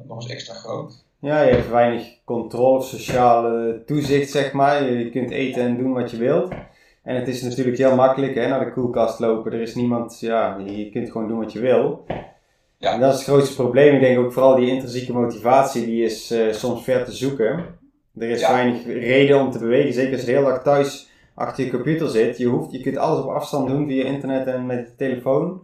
nog 0.08 0.22
eens 0.22 0.30
extra 0.32 0.54
groot. 0.54 1.04
Ja, 1.20 1.42
je 1.42 1.50
hebt 1.54 1.68
weinig 1.70 2.06
controle 2.24 2.78
of 2.78 2.86
sociale 2.86 3.82
toezicht, 3.86 4.30
zeg 4.30 4.52
maar. 4.52 4.90
Je 4.92 5.10
kunt 5.10 5.30
eten 5.30 5.62
en 5.62 5.76
doen 5.78 5.92
wat 5.92 6.10
je 6.10 6.16
wilt. 6.16 6.52
En 7.04 7.14
het 7.16 7.28
is 7.28 7.42
natuurlijk 7.42 7.78
heel 7.78 7.94
makkelijk, 7.94 8.34
hè, 8.34 8.48
naar 8.48 8.64
de 8.64 8.72
koelkast 8.72 9.18
lopen. 9.18 9.52
Er 9.52 9.60
is 9.60 9.74
niemand, 9.74 10.20
ja, 10.20 10.56
je 10.66 10.90
kunt 10.90 11.10
gewoon 11.10 11.28
doen 11.28 11.38
wat 11.38 11.52
je 11.52 11.60
wil. 11.60 12.04
Ja. 12.78 12.92
En 12.92 13.00
dat 13.00 13.12
is 13.12 13.18
het 13.18 13.28
grootste 13.28 13.54
probleem. 13.54 13.94
Ik 13.94 14.00
denk 14.00 14.18
ook 14.18 14.32
vooral 14.32 14.54
die 14.56 14.70
intrinsieke 14.70 15.12
motivatie, 15.12 15.84
die 15.86 16.04
is 16.04 16.30
eh, 16.30 16.52
soms 16.52 16.84
ver 16.84 17.04
te 17.04 17.12
zoeken. 17.12 17.64
Er 18.18 18.28
is 18.28 18.40
Ja. 18.40 18.52
weinig 18.52 18.84
reden 18.86 19.40
om 19.40 19.50
te 19.50 19.58
bewegen, 19.58 19.92
zeker 19.94 20.12
als 20.12 20.20
je 20.20 20.26
de 20.26 20.32
hele 20.32 20.46
dag 20.46 20.62
thuis 20.62 21.10
achter 21.34 21.64
je 21.64 21.70
computer 21.70 22.08
zit. 22.08 22.38
Je, 22.38 22.46
hoeft, 22.46 22.72
je 22.72 22.80
kunt 22.80 22.96
alles 22.96 23.24
op 23.24 23.30
afstand 23.30 23.68
doen 23.68 23.86
via 23.88 24.04
internet 24.04 24.46
en 24.46 24.66
met 24.66 24.78
je 24.88 24.94
telefoon. 24.96 25.60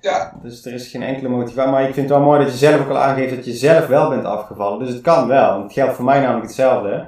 Ja, 0.00 0.32
Dus 0.42 0.64
er 0.66 0.72
is 0.72 0.88
geen 0.90 1.02
enkele 1.02 1.28
motivatie. 1.28 1.70
Maar 1.72 1.88
ik 1.88 1.94
vind 1.94 2.08
het 2.08 2.18
wel 2.18 2.26
mooi 2.26 2.38
dat 2.40 2.50
je 2.52 2.56
zelf 2.58 2.80
ook 2.80 2.88
al 2.88 2.98
aangeeft 2.98 3.34
dat 3.34 3.44
je 3.44 3.52
zelf 3.52 3.86
wel 3.86 4.08
bent 4.08 4.24
afgevallen. 4.24 4.78
Dus 4.78 4.88
het 4.88 5.00
kan 5.02 5.28
wel. 5.28 5.62
Het 5.62 5.72
geldt 5.72 5.94
voor 5.94 6.04
mij 6.04 6.20
namelijk 6.20 6.46
hetzelfde. 6.46 7.06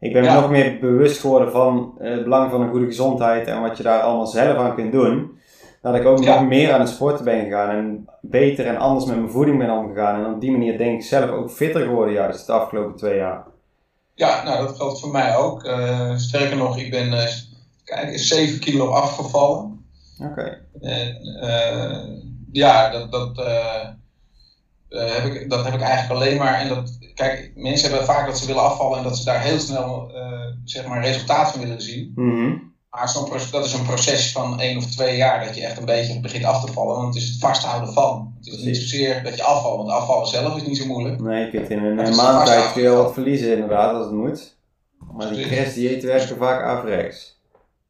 Ik 0.00 0.12
ben 0.12 0.22
me 0.22 0.32
nog 0.32 0.50
meer 0.50 0.78
bewust 0.78 1.20
geworden 1.20 1.52
van 1.52 1.94
eh, 1.98 2.10
het 2.10 2.22
belang 2.22 2.50
van 2.50 2.60
een 2.60 2.70
goede 2.70 2.86
gezondheid 2.86 3.46
en 3.46 3.60
wat 3.60 3.76
je 3.76 3.82
daar 3.82 4.00
allemaal 4.00 4.26
zelf 4.26 4.56
aan 4.56 4.74
kunt 4.74 4.92
doen. 4.92 5.38
Dat 5.82 5.94
ik 5.94 6.06
ook 6.06 6.24
nog 6.24 6.46
meer 6.46 6.72
aan 6.72 6.80
het 6.80 6.88
sporten 6.88 7.24
ben 7.24 7.44
gegaan 7.44 7.70
en 7.70 8.08
beter 8.20 8.66
en 8.66 8.76
anders 8.76 9.04
met 9.04 9.16
mijn 9.16 9.30
voeding 9.30 9.58
ben 9.58 9.70
omgegaan. 9.70 10.24
En 10.24 10.32
op 10.32 10.40
die 10.40 10.50
manier 10.50 10.78
denk 10.78 11.00
ik 11.00 11.06
zelf 11.06 11.30
ook 11.30 11.50
fitter 11.50 11.82
geworden 11.82 12.14
juist 12.14 12.46
de 12.46 12.52
afgelopen 12.52 12.96
twee 12.96 13.16
jaar. 13.16 13.44
ja 14.14 14.42
nou 14.44 14.66
dat 14.66 14.76
geldt 14.76 15.00
voor 15.00 15.10
mij 15.10 15.36
ook. 15.36 15.64
Eh, 15.64 16.16
sterker 16.16 16.56
nog, 16.56 16.78
ik 16.78 16.90
ben 16.90 17.12
eh, 17.12 17.34
kijk, 17.84 18.18
7 18.18 18.60
kilo 18.60 18.90
afgevallen. 18.90 19.86
Oké. 20.22 20.66
En 20.80 21.16
eh, 21.40 21.98
ja, 22.52 22.90
dat, 22.90 23.12
dat, 23.12 23.36
heb 24.88 25.24
ik, 25.24 25.50
dat 25.50 25.64
heb 25.64 25.74
ik 25.74 25.80
eigenlijk 25.80 26.20
alleen 26.20 26.38
maar. 26.38 26.54
En 26.54 26.68
dat, 26.68 26.97
kijk, 27.18 27.50
mensen 27.54 27.88
hebben 27.88 28.06
vaak 28.06 28.26
dat 28.26 28.38
ze 28.38 28.46
willen 28.46 28.62
afvallen 28.62 28.98
en 28.98 29.04
dat 29.04 29.16
ze 29.16 29.24
daar 29.24 29.40
heel 29.40 29.58
snel 29.58 30.10
eh, 30.14 30.46
zeg 30.64 30.86
maar 30.86 31.02
resultaat 31.02 31.50
van 31.50 31.60
willen 31.60 31.80
zien. 31.82 32.12
Mhm. 32.14 32.56
Maar 32.90 33.08
zo'n 33.08 33.24
pro- 33.24 33.50
dat 33.50 33.64
is 33.64 33.72
een 33.72 33.86
proces 33.86 34.32
van 34.32 34.60
één 34.60 34.76
of 34.76 34.86
twee 34.86 35.16
jaar 35.16 35.44
dat 35.44 35.54
je 35.54 35.62
echt 35.64 35.78
een 35.78 35.84
beetje 35.84 36.20
begint 36.20 36.44
af 36.44 36.64
te 36.64 36.72
vallen. 36.72 36.96
Want 36.96 37.14
het 37.14 37.22
is 37.22 37.28
het 37.28 37.38
vasthouden 37.40 37.92
van. 37.92 38.34
Het 38.38 38.46
is 38.46 38.62
niet 38.62 38.76
zozeer 38.76 39.22
dat 39.22 39.36
je 39.36 39.42
afvalt, 39.42 39.76
want 39.76 39.88
afvallen 39.90 40.26
zelf 40.26 40.56
is 40.56 40.62
niet 40.66 40.76
zo 40.76 40.86
moeilijk. 40.86 41.20
Nee, 41.20 41.44
je 41.44 41.50
kunt 41.50 41.68
in 41.70 41.78
een 41.78 41.94
maand 41.94 42.06
tijd 42.16 42.16
vasthouden. 42.16 42.72
kun 42.72 42.82
je 42.82 42.88
wel 42.88 43.02
wat 43.02 43.12
verliezen 43.12 43.52
inderdaad 43.52 43.94
als 43.94 44.04
het 44.04 44.14
moet. 44.14 44.56
Maar 45.12 45.28
die 45.28 45.40
Precies. 45.40 45.58
crashdieet 45.62 46.02
werken 46.02 46.36
vaak 46.36 46.62
averechts. 46.62 47.40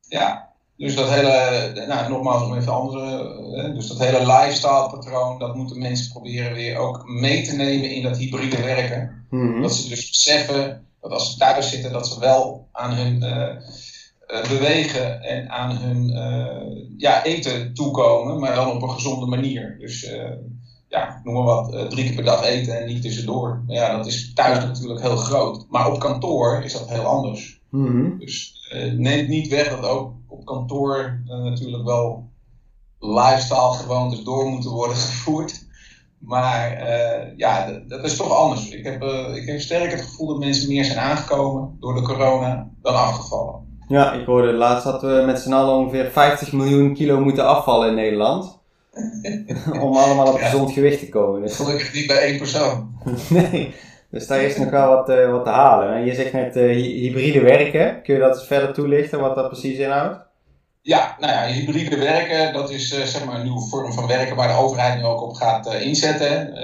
Ja, 0.08 0.47
Dus 0.78 0.94
dat 0.94 1.10
hele, 1.10 1.86
nou, 1.86 2.10
nogmaals 2.10 2.42
om 2.42 2.56
even 2.56 2.72
andere, 2.72 3.72
dus 3.74 3.86
dat 3.86 3.98
hele 3.98 4.26
lifestyle 4.26 4.88
patroon, 4.90 5.38
dat 5.38 5.54
moeten 5.54 5.78
mensen 5.78 6.12
proberen 6.12 6.54
weer 6.54 6.76
ook 6.76 7.08
mee 7.08 7.42
te 7.42 7.56
nemen 7.56 7.90
in 7.90 8.02
dat 8.02 8.16
hybride 8.16 8.62
werken. 8.62 9.26
Mhm. 9.30 9.62
Dat 9.62 9.74
ze 9.74 9.88
dus 9.88 10.08
beseffen 10.08 10.86
dat 11.00 11.10
als 11.10 11.32
ze 11.32 11.38
thuis 11.38 11.70
zitten, 11.70 11.92
dat 11.92 12.08
ze 12.08 12.20
wel 12.20 12.68
aan 12.72 12.94
hun 12.94 13.22
eh, 13.22 13.48
eh, 14.26 14.48
bewegen 14.48 15.22
en 15.22 15.50
aan 15.50 15.76
hun 15.76 16.10
eh, 16.10 16.84
ja, 16.96 17.24
eten 17.24 17.74
toekomen, 17.74 18.38
maar 18.38 18.54
dan 18.54 18.70
op 18.72 18.82
een 18.82 18.90
gezonde 18.90 19.26
manier. 19.26 19.76
Dus 19.78 20.04
eh, 20.04 20.30
ja, 20.88 21.20
noem 21.24 21.34
maar 21.34 21.42
wat, 21.42 21.74
eh, 21.74 21.86
drie 21.86 22.04
keer 22.04 22.14
per 22.14 22.24
dag 22.24 22.44
eten 22.44 22.80
en 22.80 22.86
niet 22.86 23.02
tussendoor. 23.02 23.62
Ja, 23.66 23.96
dat 23.96 24.06
is 24.06 24.32
thuis 24.34 24.64
natuurlijk 24.64 25.00
heel 25.00 25.16
groot. 25.16 25.66
Maar 25.68 25.92
op 25.92 25.98
kantoor 25.98 26.62
is 26.64 26.72
dat 26.72 26.88
heel 26.88 27.04
anders. 27.04 27.60
Mhm. 27.70 28.18
Dus 28.18 28.66
eh, 28.70 28.92
neemt 28.92 29.28
niet 29.28 29.48
weg 29.48 29.68
dat 29.68 29.84
ook 29.88 30.12
op 30.28 30.44
kantoor 30.44 31.20
eh, 31.28 31.38
natuurlijk 31.38 31.84
wel 31.84 32.28
lifestyle 32.98 33.72
gewoontes 33.72 34.22
door 34.24 34.44
moeten 34.46 34.70
worden 34.70 34.96
gevoerd. 35.06 35.66
Maar 36.18 36.72
eh, 36.72 37.36
ja, 37.36 37.80
dat, 37.86 38.04
is 38.04 38.16
toch 38.16 38.32
anders. 38.32 38.70
Ik 38.70 38.84
heb, 38.84 39.02
eh, 39.02 39.36
ik 39.36 39.46
heb 39.46 39.60
sterk 39.60 39.90
het 39.90 40.00
gevoel 40.00 40.26
dat 40.26 40.38
mensen 40.38 40.68
meer 40.68 40.84
zijn 40.84 40.98
aangekomen 40.98 41.76
door 41.80 41.94
de 41.94 42.02
corona 42.02 42.68
dan 42.82 42.94
afgevallen. 42.94 43.66
Ja, 43.88 44.12
ik 44.12 44.26
hoorde 44.26 44.52
laatst 44.52 44.84
dat 44.84 45.02
we 45.02 45.22
met 45.26 45.40
z'n 45.40 45.52
allen 45.52 45.74
ongeveer 45.74 46.10
50 46.10 46.52
miljoen 46.52 46.94
kilo 46.94 47.20
moeten 47.20 47.46
afvallen 47.46 47.88
in 47.88 47.94
Nederland. 47.94 48.58
Om 49.82 49.96
allemaal 49.96 50.32
op 50.32 50.38
Ja. 50.38 50.44
gezond 50.48 50.72
gewicht 50.72 50.98
te 50.98 51.08
komen. 51.08 51.42
Dus, 51.42 51.56
Gelukkig 51.56 51.94
niet 51.94 52.06
bij 52.06 52.18
één 52.18 52.38
persoon. 52.38 52.94
nee, 53.28 53.74
dus 54.10 54.26
daar 54.26 54.42
is 54.42 54.56
nog 54.56 54.70
wel 54.70 54.88
wat, 54.88 55.08
eh, 55.08 55.30
wat 55.30 55.44
te 55.44 55.50
halen. 55.50 55.94
En 55.94 56.04
je 56.04 56.14
zegt 56.14 56.32
net 56.32 56.56
eh, 56.56 56.62
hy- 56.62 56.98
hybride 57.00 57.40
werken. 57.40 58.02
Kun 58.02 58.14
je 58.14 58.20
dat 58.20 58.36
eens 58.38 58.46
verder 58.46 58.72
toelichten, 58.72 59.20
wat 59.20 59.34
dat 59.34 59.48
precies 59.48 59.78
inhoudt? 59.78 60.26
Ja, 60.82 61.16
nou 61.18 61.32
ja, 61.32 61.44
hybride 61.54 61.96
werken, 61.96 62.52
dat 62.52 62.70
is 62.70 62.92
eh, 62.94 63.02
zeg 63.04 63.24
maar 63.24 63.34
een 63.34 63.42
nieuwe 63.42 63.68
vorm 63.68 63.92
van 63.92 64.06
werken 64.06 64.36
waar 64.36 64.48
de 64.48 64.54
overheid 64.62 64.96
nu 64.98 65.04
ook 65.04 65.22
op 65.22 65.34
gaat 65.34 65.74
inzetten. 65.74 66.54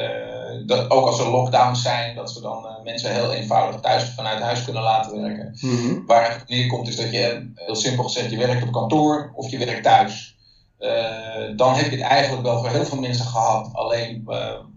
Dat, 0.66 0.90
ook 0.90 1.06
als 1.06 1.20
er 1.20 1.30
lockdowns 1.30 1.82
zijn, 1.82 2.14
dat 2.16 2.34
we 2.34 2.40
dan 2.40 2.66
mensen 2.84 3.14
heel 3.14 3.32
eenvoudig 3.32 3.80
thuis 3.80 4.04
vanuit 4.16 4.40
huis 4.40 4.64
kunnen 4.64 4.82
laten 4.82 5.20
werken. 5.22 5.56
Mhm. 5.60 6.04
Waar 6.06 6.32
het 6.32 6.48
neerkomt 6.48 6.88
is 6.88 6.96
dat 6.96 7.10
je, 7.12 7.52
heel 7.54 7.74
simpel 7.76 8.04
gezegd, 8.04 8.30
je 8.30 8.36
werkt 8.38 8.62
op 8.62 8.72
kantoor 8.72 9.32
of 9.34 9.50
je 9.50 9.58
werkt 9.58 9.82
thuis. 9.82 10.36
Dan 11.56 11.74
heb 11.74 11.84
je 11.90 11.96
het 11.96 12.06
eigenlijk 12.06 12.42
wel 12.42 12.58
voor 12.58 12.68
heel 12.68 12.84
veel 12.84 12.98
mensen 13.00 13.26
gehad. 13.26 13.70
Alleen 13.72 14.28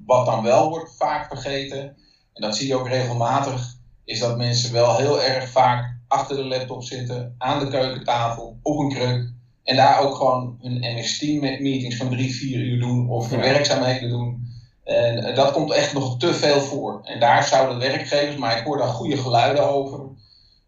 wat 0.05 0.25
dan 0.25 0.43
wel 0.43 0.69
wordt 0.69 0.95
vaak 0.97 1.27
vergeten, 1.27 1.95
en 2.37 2.41
dat 2.47 2.55
zie 2.55 2.67
je 2.67 2.75
ook 2.75 2.87
regelmatig, 2.87 3.73
is 4.05 4.19
dat 4.19 4.37
mensen 4.37 4.71
wel 4.73 4.95
heel 4.95 5.21
erg 5.21 5.49
vaak 5.49 5.95
achter 6.07 6.35
de 6.35 6.43
laptop 6.43 6.83
zitten, 6.83 7.35
aan 7.37 7.59
de 7.59 7.67
keukentafel, 7.67 8.57
op 8.61 8.77
een 8.79 8.89
kruk. 8.89 9.31
En 9.63 9.75
daar 9.75 9.99
ook 9.99 10.15
gewoon 10.15 10.57
hun 10.61 10.79
MS-team-meetings 10.95 11.95
van 11.97 12.09
drie, 12.09 12.35
vier 12.35 12.59
uur 12.59 12.79
doen 12.79 13.09
of 13.09 13.29
hun 13.29 13.39
Ja. 13.39 13.45
werkzaamheden 13.45 14.09
doen. 14.09 14.47
En 14.83 15.23
eh, 15.23 15.35
dat 15.35 15.51
komt 15.51 15.71
echt 15.71 15.93
nog 15.93 16.17
te 16.17 16.33
veel 16.33 16.59
voor. 16.61 16.99
En 17.03 17.19
daar 17.19 17.43
zouden 17.43 17.79
werkgevers, 17.79 18.35
maar 18.35 18.57
ik 18.57 18.63
hoor 18.63 18.77
daar 18.77 18.87
goede 18.87 19.17
geluiden 19.17 19.69
over. 19.69 19.99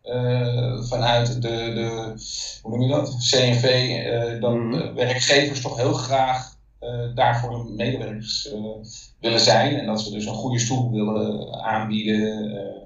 eh, 0.04 0.82
vanuit 0.84 1.42
de, 1.42 1.50
de, 1.74 2.14
hoe 2.62 2.72
noem 2.72 2.82
je 2.82 2.88
dat? 2.88 3.16
CNV, 3.30 3.64
eh, 3.64 4.42
dat 4.42 4.54
Mhm. 4.54 4.94
werkgevers 4.94 5.62
toch 5.62 5.78
heel 5.78 5.94
graag 5.94 6.54
eh, 6.80 7.16
daarvoor 7.16 7.52
hun 7.52 7.76
medewerkers 7.76 8.52
eh, 8.52 8.62
willen 9.20 9.40
zijn. 9.40 9.76
En 9.80 9.86
dat 9.86 10.02
ze 10.02 10.12
dus 10.12 10.26
een 10.26 10.34
goede 10.34 10.60
stoel 10.60 10.92
willen 10.92 11.54
aanbieden, 11.64 12.52
eh, 12.52 12.82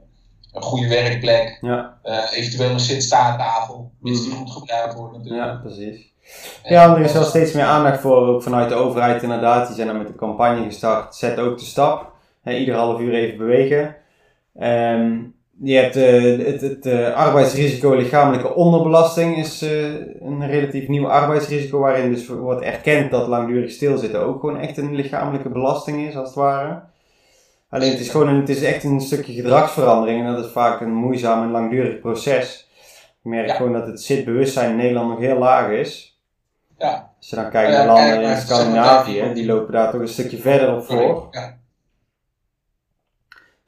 een 0.52 0.62
goede 0.62 0.88
werkplek, 0.88 1.58
Ja, 1.62 1.98
eventueel 2.34 2.70
een 2.70 2.80
zit-staattafel, 2.80 3.92
mits 4.00 4.22
die 4.24 4.30
Mhm. 4.34 4.38
goed 4.40 4.52
gebruikt 4.52 4.94
wordt 4.94 5.18
natuurlijk. 5.18 5.46
ja, 5.46 5.56
precies. 5.64 6.12
En 6.64 6.74
Ja, 6.74 6.96
er 6.96 7.02
is 7.02 7.14
wel 7.14 7.24
steeds 7.24 7.52
meer 7.54 7.66
aandacht 7.66 8.00
voor, 8.00 8.28
ook 8.28 8.44
vanuit 8.44 8.70
de 8.70 8.76
overheid 8.76 9.24
inderdaad. 9.24 9.66
Die 9.68 9.76
zijn 9.76 9.88
dan 9.88 9.98
met 9.98 10.08
een 10.08 10.16
campagne 10.16 10.64
gestart, 10.64 11.16
zet 11.16 11.40
ook 11.40 11.60
de 11.60 11.66
stap. 11.66 12.12
Hè, 12.42 12.56
ieder 12.58 12.76
half 12.76 13.00
uur 13.00 13.14
even 13.14 13.38
bewegen. 13.38 13.96
Ehm, 14.60 15.20
je 15.62 15.76
hebt 15.76 15.96
eh, 15.96 16.46
het, 16.46 16.62
het 16.62 16.86
eh, 16.86 17.14
arbeidsrisico 17.16 17.94
lichamelijke 17.94 18.56
onderbelasting 18.56 19.38
is 19.38 19.62
eh, 19.62 19.94
een 20.22 20.48
relatief 20.48 20.88
nieuw 20.88 21.08
arbeidsrisico 21.08 21.80
waarin 21.80 22.14
dus 22.14 22.28
wordt 22.28 22.62
erkend 22.62 23.12
dat 23.12 23.28
langdurig 23.28 23.72
stilzitten 23.72 24.20
ook 24.20 24.40
gewoon 24.40 24.60
echt 24.60 24.78
een 24.78 24.96
lichamelijke 24.96 25.50
belasting 25.50 26.08
is 26.08 26.16
als 26.16 26.28
het 26.28 26.38
ware. 26.38 26.82
Alleen 27.70 27.92
het 27.92 28.00
is 28.00 28.10
gewoon 28.10 28.28
een, 28.28 28.40
het 28.40 28.50
is 28.50 28.64
echt 28.64 28.84
een 28.84 29.02
stukje 29.02 29.34
gedragsverandering 29.34 30.26
en 30.26 30.34
dat 30.36 30.46
is 30.46 30.52
vaak 30.52 30.82
een 30.82 30.94
moeizaam 30.94 31.44
en 31.44 31.52
langdurig 31.52 32.00
proces. 32.00 32.68
Ik 33.24 33.32
merk 33.32 33.48
Ja. 33.48 33.54
gewoon 33.54 33.74
dat 33.74 33.88
het 33.88 34.02
zitbewustzijn 34.02 34.70
in 34.70 34.76
Nederland 34.76 35.10
nog 35.10 35.20
heel 35.20 35.38
laag 35.38 35.70
is. 35.70 36.20
Ja. 36.78 37.12
Als 37.18 37.30
je 37.30 37.36
dan 37.36 37.50
kijkt 37.50 37.72
naar 37.72 37.86
landen 37.88 38.22
in 38.22 38.38
Scandinavië, 38.38 39.32
die 39.34 39.46
lopen 39.46 39.74
daar 39.74 39.92
toch 39.92 40.02
een 40.02 40.08
stukje 40.08 40.38
verder 40.38 40.76
op 40.76 40.84
voor. 40.84 41.28
Ja, 41.32 41.58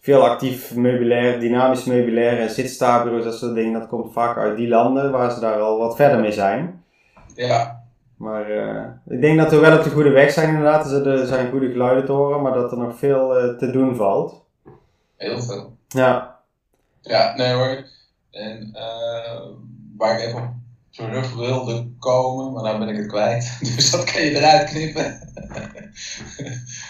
Veel 0.05 0.25
actief 0.25 0.75
meubilair, 0.75 1.39
dynamisch 1.39 1.83
meubilair 1.83 2.39
en 2.39 2.49
zitstaarbureaus, 2.49 3.23
dat 3.23 3.37
soort 3.37 3.55
dingen, 3.55 3.79
dat 3.79 3.87
komt 3.87 4.13
vaak 4.13 4.37
uit 4.37 4.57
die 4.57 4.67
landen 4.67 5.11
waar 5.11 5.31
ze 5.31 5.39
daar 5.39 5.59
al 5.59 5.77
wat 5.77 5.95
verder 5.95 6.19
mee 6.19 6.31
zijn. 6.31 6.83
ja, 7.35 7.83
Maar 8.17 8.49
eh, 8.49 8.85
ik 9.07 9.21
denk 9.21 9.37
dat 9.37 9.51
we 9.51 9.57
wel 9.57 9.77
op 9.77 9.83
de 9.83 9.89
goede 9.89 10.09
weg 10.09 10.31
zijn 10.31 10.47
inderdaad. 10.47 10.91
Er 10.91 11.07
er 11.07 11.27
zijn 11.27 11.49
goede 11.49 11.71
geluiden 11.71 12.05
te 12.05 12.11
horen, 12.11 12.41
maar 12.41 12.53
dat 12.53 12.71
er 12.71 12.77
nog 12.77 12.97
veel 12.97 13.37
eh, 13.37 13.57
te 13.57 13.71
doen 13.71 13.95
valt. 13.95 14.43
heel 15.17 15.41
veel. 15.41 15.77
Ja, 15.87 16.39
Ja, 17.01 17.35
nee 17.35 17.53
hoor. 17.53 17.85
En 18.31 18.69
eh, 18.73 19.41
waar 19.97 20.19
ik 20.19 20.25
even 20.27 20.37
op 20.37 20.53
terug 20.91 21.35
wilde 21.35 21.87
komen, 21.99 22.53
maar 22.53 22.63
nou 22.63 22.79
ben 22.79 22.89
ik 22.89 22.97
het 22.97 23.07
kwijt. 23.07 23.57
Dus 23.75 23.91
dat 23.91 24.11
kan 24.11 24.21
je 24.21 24.37
eruit 24.37 24.69
knippen. 24.69 25.19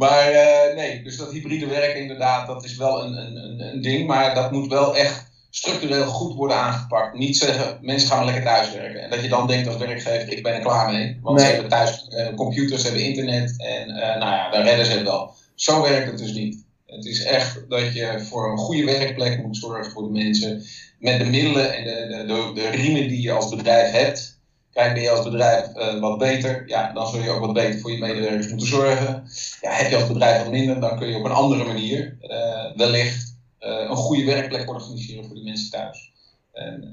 maar 0.00 0.30
eh, 0.30 0.76
nee, 0.76 1.02
dus 1.02 1.16
dat 1.16 1.32
hybride 1.32 1.66
werken 1.66 2.00
inderdaad, 2.00 2.46
dat 2.46 2.64
is 2.64 2.76
wel 2.76 3.04
een, 3.04 3.14
een, 3.14 3.60
een, 3.60 3.82
ding. 3.82 4.06
Maar 4.06 4.34
dat 4.34 4.52
moet 4.52 4.68
wel 4.68 4.96
echt 4.96 5.30
structureel 5.50 6.06
goed 6.06 6.34
worden 6.34 6.56
aangepakt. 6.56 7.18
Niet 7.18 7.36
zeggen, 7.36 7.78
mensen 7.80 8.08
gaan 8.08 8.16
maar 8.16 8.26
lekker 8.26 8.44
thuiswerken. 8.44 9.02
En 9.02 9.10
dat 9.10 9.22
je 9.22 9.28
dan 9.28 9.46
denkt 9.46 9.68
als 9.68 9.76
werkgever, 9.76 10.32
ik 10.32 10.42
ben 10.42 10.54
er 10.54 10.60
klaar 10.60 10.92
mee. 10.92 11.18
Want 11.22 11.36
Nee. 11.36 11.46
ze 11.46 11.52
hebben 11.52 11.70
thuis 11.70 12.08
eh, 12.08 12.34
computers, 12.34 12.80
ze 12.80 12.86
hebben 12.86 13.04
internet. 13.06 13.54
En 13.56 13.90
eh, 13.90 14.18
nou 14.18 14.32
ja, 14.32 14.50
dan 14.50 14.62
redden 14.62 14.86
ze 14.86 14.92
het 14.92 15.02
wel. 15.02 15.34
Zo 15.54 15.82
werkt 15.82 16.10
het 16.10 16.18
dus 16.18 16.32
niet. 16.32 16.64
Het 16.86 17.04
is 17.04 17.22
echt 17.24 17.64
dat 17.68 17.94
je 17.94 18.20
voor 18.20 18.50
een 18.50 18.58
goede 18.58 18.84
werkplek 18.84 19.42
moet 19.42 19.56
zorgen 19.56 19.92
voor 19.92 20.02
de 20.02 20.10
mensen. 20.10 20.62
Met 20.98 21.18
de 21.18 21.24
middelen 21.24 21.76
en 21.76 21.84
de, 21.84 22.16
de, 22.16 22.24
de, 22.26 22.60
de 22.60 22.68
riemen 22.68 23.08
die 23.08 23.22
je 23.22 23.32
als 23.32 23.48
bedrijf 23.48 23.90
hebt. 23.90 24.39
Kijk, 24.80 24.94
ben 24.94 25.02
je 25.02 25.10
als 25.10 25.24
bedrijf 25.24 25.74
eh, 25.74 26.00
wat 26.00 26.18
beter, 26.18 26.62
ja, 26.66 26.92
dan 26.92 27.06
zul 27.08 27.22
je 27.22 27.30
ook 27.30 27.40
wat 27.40 27.52
beter 27.52 27.80
voor 27.80 27.90
je 27.92 27.98
medewerkers 27.98 28.48
moeten 28.48 28.66
zorgen. 28.66 29.24
Ja, 29.60 29.70
heb 29.70 29.90
je 29.90 29.96
als 29.96 30.06
bedrijf 30.06 30.42
wat 30.42 30.50
minder, 30.50 30.80
dan 30.80 30.98
kun 30.98 31.08
je 31.08 31.16
op 31.16 31.24
een 31.24 31.30
andere 31.30 31.64
manier 31.64 32.16
eh, 32.20 32.76
wellicht 32.76 33.36
eh, 33.58 33.70
een 33.88 33.96
goede 33.96 34.24
werkplek 34.24 34.68
organiseren 34.68 35.24
voor 35.24 35.34
die 35.34 35.44
mensen 35.44 35.70
thuis. 35.70 36.12
En 36.52 36.88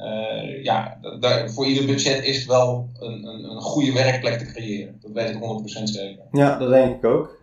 ja, 0.64 0.98
da- 1.02 1.16
daar- 1.16 1.52
voor 1.52 1.66
ieder 1.66 1.86
budget 1.86 2.24
is 2.24 2.46
wel 2.46 2.90
een, 3.00 3.26
een, 3.28 3.44
een 3.44 3.62
goede 3.62 3.94
werkplek 3.94 4.38
te 4.40 4.46
creëren. 4.46 5.00
Dat 5.02 5.12
weet 5.12 5.30
ik 5.30 5.36
100% 5.36 5.84
zeker. 5.84 6.24
ja, 6.32 6.58
dat 6.58 6.70
denk 6.70 6.96
ik 6.98 7.06
ook. 7.06 7.38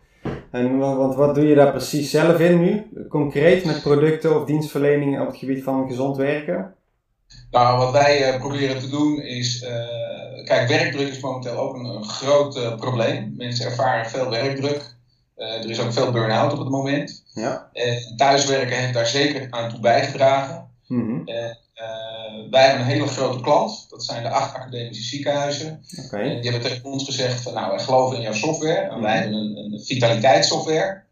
En 0.50 0.78
wa- 0.78 0.96
want 0.96 1.14
wat 1.14 1.34
doe 1.34 1.46
je 1.46 1.54
daar 1.54 1.70
precies 1.70 2.10
zelf 2.10 2.40
in 2.40 2.60
nu? 2.60 2.86
Concreet 3.08 3.64
met 3.64 3.82
producten 3.82 4.40
of 4.40 4.46
dienstverlening 4.46 5.20
op 5.20 5.26
het 5.26 5.36
gebied 5.36 5.62
van 5.64 5.88
gezond 5.88 6.16
werken? 6.16 6.74
Nou, 7.50 7.78
wat 7.78 7.92
wij 7.92 8.36
proberen 8.38 8.78
te 8.80 8.88
doen 8.90 9.20
is. 9.22 9.66
Kijk, 10.44 10.68
werkdruk 10.68 11.08
is 11.08 11.20
momenteel 11.20 11.56
ook 11.56 11.74
een, 11.74 11.84
een 11.84 12.04
groot 12.04 12.56
eh, 12.56 12.76
probleem. 12.76 13.34
Mensen 13.36 13.66
ervaren 13.66 14.10
veel 14.10 14.30
werkdruk. 14.30 14.94
Eh, 15.36 15.52
er 15.64 15.70
is 15.70 15.80
ook 15.80 15.92
veel 15.92 16.10
burn-out 16.10 16.52
op 16.52 16.58
het 16.58 16.68
moment. 16.68 17.24
Ja. 17.34 17.68
En 17.72 18.16
thuiswerken 18.16 18.76
heeft 18.78 18.94
daar 18.94 19.06
zeker 19.06 19.46
aan 19.50 19.68
toe 19.68 19.80
bijgedragen. 19.80 20.68
Mhm. 20.86 21.28
Eh, 21.28 21.44
wij 22.50 22.62
hebben 22.64 22.80
een 22.80 22.92
hele 22.92 23.06
grote 23.06 23.40
klant. 23.40 23.86
Dat 23.90 24.04
zijn 24.04 24.22
de 24.22 24.28
acht 24.28 24.54
academische 24.54 25.02
ziekenhuizen. 25.02 25.84
Oké. 26.04 26.16
En 26.16 26.40
die 26.40 26.50
hebben 26.50 26.70
tegen 26.70 26.84
ons 26.84 27.04
gezegd 27.04 27.42
van 27.42 27.54
nou, 27.54 27.70
wij 27.70 27.78
geloven 27.84 28.16
in 28.16 28.22
jouw 28.22 28.32
software. 28.32 28.80
En 28.80 29.00
wij 29.00 29.12
Mhm. 29.14 29.22
hebben 29.22 29.38
een, 29.38 29.72
een 29.72 29.80
vitaliteitssoftware. 29.84 31.02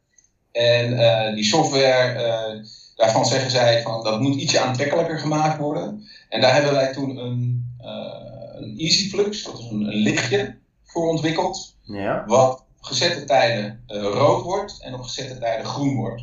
En 0.53 0.99
eh, 0.99 1.35
die 1.35 1.45
software, 1.45 2.13
eh, 2.23 2.65
daarvan 2.97 3.27
zeggen 3.27 3.51
zij 3.51 3.83
van 3.83 4.05
dat 4.05 4.21
moet 4.21 4.41
ietsje 4.41 4.61
aantrekkelijker 4.61 5.19
gemaakt 5.19 5.59
worden. 5.59 6.09
En 6.29 6.41
daar 6.41 6.55
hebben 6.55 6.73
wij 6.73 6.93
toen 6.93 7.17
een, 7.17 7.67
eh 7.81 8.22
een 8.63 8.79
EasyFlux, 8.79 9.43
dat 9.45 9.59
is 9.59 9.71
een, 9.71 9.81
een 9.81 9.95
lichtje, 9.95 10.59
voor 10.85 11.09
ontwikkeld. 11.09 11.77
Ja. 11.83 12.25
Wat 12.27 12.59
op 12.79 12.85
gezette 12.85 13.25
tijden 13.25 13.83
eh, 13.87 14.03
rood 14.03 14.43
wordt 14.43 14.83
en 14.83 14.95
op 14.95 15.01
gezette 15.03 15.39
tijden 15.39 15.67
groen 15.67 15.97
wordt. 15.97 16.23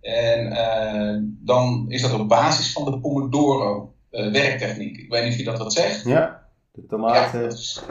En 0.00 0.52
eh, 0.52 1.18
dan 1.22 1.84
is 1.88 2.02
dat 2.02 2.12
op 2.12 2.28
basis 2.28 2.72
van 2.72 2.84
de 2.84 3.00
Pomodoro 3.00 3.94
eh, 4.10 4.30
werktechniek. 4.32 4.96
Ik 4.96 5.10
weet 5.10 5.22
niet 5.24 5.32
of 5.32 5.38
je 5.38 5.44
dat 5.44 5.58
wat 5.58 5.72
zegt. 5.72 6.04
Ja. 6.04 6.40
De 6.72 6.80
Ja, 6.80 6.86
tomaten. 6.88 7.40
dat 7.42 7.52
is, 7.52 7.82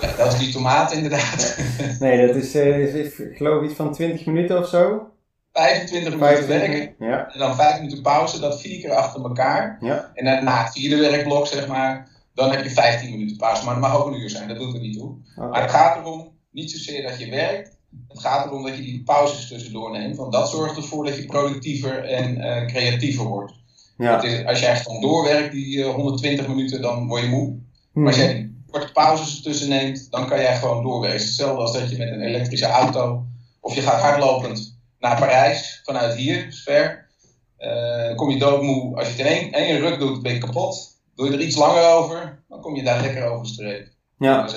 ja, 0.00 0.16
dat 0.16 0.32
is 0.32 0.38
die 0.38 0.52
tomaat 0.52 0.92
inderdaad. 0.92 1.58
Nee, 2.00 2.26
dat 2.26 2.36
is, 2.36 2.54
is, 2.54 2.92
is, 2.92 3.18
ik 3.18 3.36
geloof 3.36 3.64
iets 3.64 3.74
van 3.74 3.92
20 3.92 4.26
minuten 4.26 4.58
of 4.58 4.68
zo. 4.68 5.10
25 5.52 5.92
minuten 5.92 6.18
25 6.18 6.68
werken 6.68 7.06
Ja. 7.08 7.32
en 7.32 7.38
dan 7.38 7.54
5 7.56 7.78
minuten 7.78 8.02
pauze, 8.02 8.40
dat 8.40 8.60
vier 8.60 8.80
keer 8.80 8.92
achter 8.92 9.22
elkaar. 9.22 9.76
Ja. 9.80 10.10
En 10.14 10.44
na 10.44 10.62
het 10.64 10.72
vierde 10.72 10.96
werkblok, 10.96 11.46
zeg 11.46 11.66
maar, 11.66 12.08
dan 12.36 12.50
heb 12.50 12.62
je 12.64 12.70
15 12.70 13.10
minuten 13.10 13.36
pauze. 13.36 13.64
Maar 13.64 13.74
het 13.74 13.82
mag 13.82 13.96
ook 13.96 14.06
een 14.06 14.20
uur 14.20 14.30
zijn, 14.30 14.48
dat 14.48 14.58
doet 14.58 14.74
er 14.74 14.80
niet 14.80 14.98
toe. 14.98 15.14
Maar 15.36 15.62
het 15.62 15.70
gaat 15.70 15.96
erom, 15.96 16.32
niet 16.50 16.70
zozeer 16.70 17.02
dat 17.02 17.18
je 17.18 17.30
werkt, 17.30 17.76
het 18.08 18.20
gaat 18.20 18.46
erom 18.46 18.62
dat 18.62 18.76
je 18.76 18.82
die 18.82 19.02
pauzes 19.02 19.48
tussendoor 19.48 19.90
neemt. 19.90 20.16
Want 20.16 20.32
dat 20.32 20.50
zorgt 20.50 20.76
ervoor 20.76 21.04
dat 21.04 21.16
je 21.16 21.26
productiever 21.26 22.04
en 22.04 22.40
eh, 22.40 22.66
creatiever 22.66 23.24
wordt. 23.24 23.52
Ja. 23.98 24.22
Is, 24.22 24.44
als 24.44 24.60
jij 24.60 24.76
gewoon 24.76 25.00
doorwerkt, 25.00 25.52
die 25.52 25.84
eh, 25.84 25.94
120 25.94 26.48
minuten, 26.48 26.82
dan 26.82 27.06
word 27.06 27.22
je 27.22 27.28
moe. 27.28 27.56
Maar 27.92 28.06
als 28.06 28.16
Mhm. 28.16 28.24
jij 28.26 28.50
korte 28.70 28.92
pauzes 28.92 29.36
ertussen 29.36 29.68
neemt, 29.68 30.10
dan 30.10 30.26
kan 30.28 30.40
jij 30.40 30.56
gewoon 30.56 30.82
doorwerken. 30.82 31.20
Hetzelfde 31.20 31.60
als 31.62 31.72
dat 31.72 31.90
je 31.90 31.96
met 31.96 32.08
een 32.08 32.20
elektrische 32.22 32.66
auto, 32.66 33.24
of 33.60 33.74
je 33.74 33.80
gaat 33.80 34.00
hardlopend 34.00 34.78
naar 34.98 35.18
Parijs, 35.18 35.80
vanuit 35.84 36.14
hier, 36.14 36.60
ver. 36.64 37.06
Eh, 37.56 38.06
dan 38.06 38.16
kom 38.16 38.30
je 38.30 38.38
doodmoe. 38.38 38.96
Als 38.96 39.06
je 39.06 39.12
het 39.12 39.20
in 39.20 39.26
één, 39.26 39.52
één 39.52 39.78
ruk 39.78 39.98
doet, 39.98 40.22
ben 40.22 40.32
je 40.32 40.38
kapot. 40.38 40.95
Doe 41.16 41.26
je 41.26 41.32
er 41.32 41.40
iets 41.44 41.56
langer 41.56 41.88
over, 41.88 42.44
dan 42.48 42.60
kom 42.60 42.74
je 42.76 42.82
daar 42.82 43.00
lekker 43.00 43.24
over 43.26 43.46
streep. 43.46 43.88
Ja. 44.18 44.48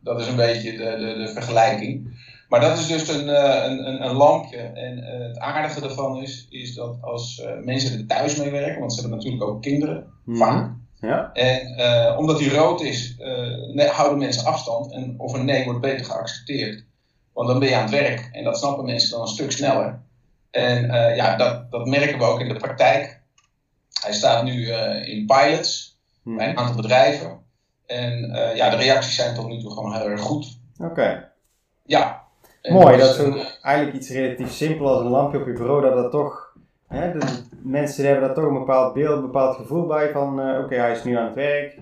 Dat 0.00 0.20
is 0.20 0.26
een 0.26 0.36
beetje 0.36 0.70
de, 0.72 0.96
de, 0.98 1.24
de 1.24 1.28
vergelijking. 1.32 2.20
Maar 2.48 2.60
dat 2.60 2.78
is 2.78 2.86
dus 2.86 3.08
een, 3.08 3.28
eh, 3.28 3.64
een, 3.70 3.86
een, 3.86 4.04
een 4.04 4.14
lampje. 4.16 4.56
En 4.58 4.98
eh, 5.04 5.26
het 5.28 5.38
aardige 5.38 5.80
ervan 5.80 6.22
is, 6.22 6.46
is 6.50 6.74
dat 6.74 6.96
als 7.00 7.40
eh, 7.40 7.58
mensen 7.64 7.98
er 7.98 8.06
thuis 8.06 8.36
mee 8.36 8.50
werken, 8.50 8.78
want 8.80 8.92
ze 8.94 9.00
hebben 9.00 9.18
natuurlijk 9.18 9.44
ook 9.44 9.62
kinderen, 9.62 10.06
Mhm. 10.24 10.38
vaak. 10.38 10.70
Ja. 11.00 11.32
En 11.32 12.16
omdat 12.18 12.38
die 12.38 12.54
rood 12.54 12.80
is, 12.82 13.14
ne- 13.72 13.88
houden 13.92 14.18
mensen 14.18 14.44
afstand. 14.44 14.92
En 14.92 15.14
of 15.18 15.32
een 15.32 15.44
nee 15.44 15.64
wordt 15.64 15.80
beter 15.80 16.04
geaccepteerd. 16.06 16.84
Want 17.32 17.48
dan 17.48 17.58
ben 17.58 17.68
je 17.68 17.74
aan 17.74 17.82
het 17.82 17.90
werk. 17.90 18.28
En 18.32 18.44
dat 18.44 18.58
snappen 18.58 18.84
mensen 18.84 19.10
dan 19.10 19.20
een 19.20 19.26
stuk 19.26 19.52
sneller. 19.52 20.02
En 20.50 20.86
ja, 21.16 21.36
dat, 21.36 21.70
dat 21.70 21.86
merken 21.86 22.18
we 22.18 22.24
ook 22.24 22.40
in 22.40 22.48
de 22.48 22.56
praktijk. 22.56 23.20
Hij 24.02 24.12
staat 24.12 24.44
nu 24.44 24.70
in 25.04 25.26
pilots 25.26 25.91
Bij 26.22 26.48
een 26.48 26.58
aantal 26.58 26.76
bedrijven. 26.76 27.40
En 27.86 28.30
eh, 28.34 28.56
ja, 28.56 28.70
de 28.70 28.76
reacties 28.76 29.14
zijn 29.14 29.34
tot 29.34 29.48
nu 29.48 29.60
toe 29.60 29.70
gewoon 29.70 29.94
heel 29.94 30.08
erg 30.08 30.20
goed. 30.20 30.58
Oké. 30.78 31.28
Ja. 31.82 32.22
En 32.62 32.72
Mooi, 32.72 32.96
dus, 32.96 33.16
dat 33.16 33.26
is 33.26 33.42
eh, 33.42 33.48
eigenlijk 33.62 33.96
iets 33.96 34.10
relatief 34.10 34.50
simpel 34.50 34.88
als 34.88 35.00
een 35.00 35.10
lampje 35.10 35.38
op 35.38 35.46
je 35.46 35.52
bureau, 35.52 35.82
dat 35.82 35.94
dat 35.94 36.10
toch, 36.10 36.56
hè, 36.86 37.18
de 37.18 37.26
mensen 37.62 38.04
hebben 38.04 38.24
daar 38.24 38.34
toch 38.34 38.44
een 38.44 38.58
bepaald 38.58 38.94
beeld, 38.94 39.16
een 39.16 39.22
bepaald 39.22 39.56
gevoel 39.56 39.86
bij 39.86 40.10
van, 40.10 40.40
eh, 40.40 40.64
oké, 40.64 40.74
hij 40.74 40.92
is 40.92 41.04
nu 41.04 41.16
aan 41.16 41.24
het 41.24 41.34
werk. 41.34 41.78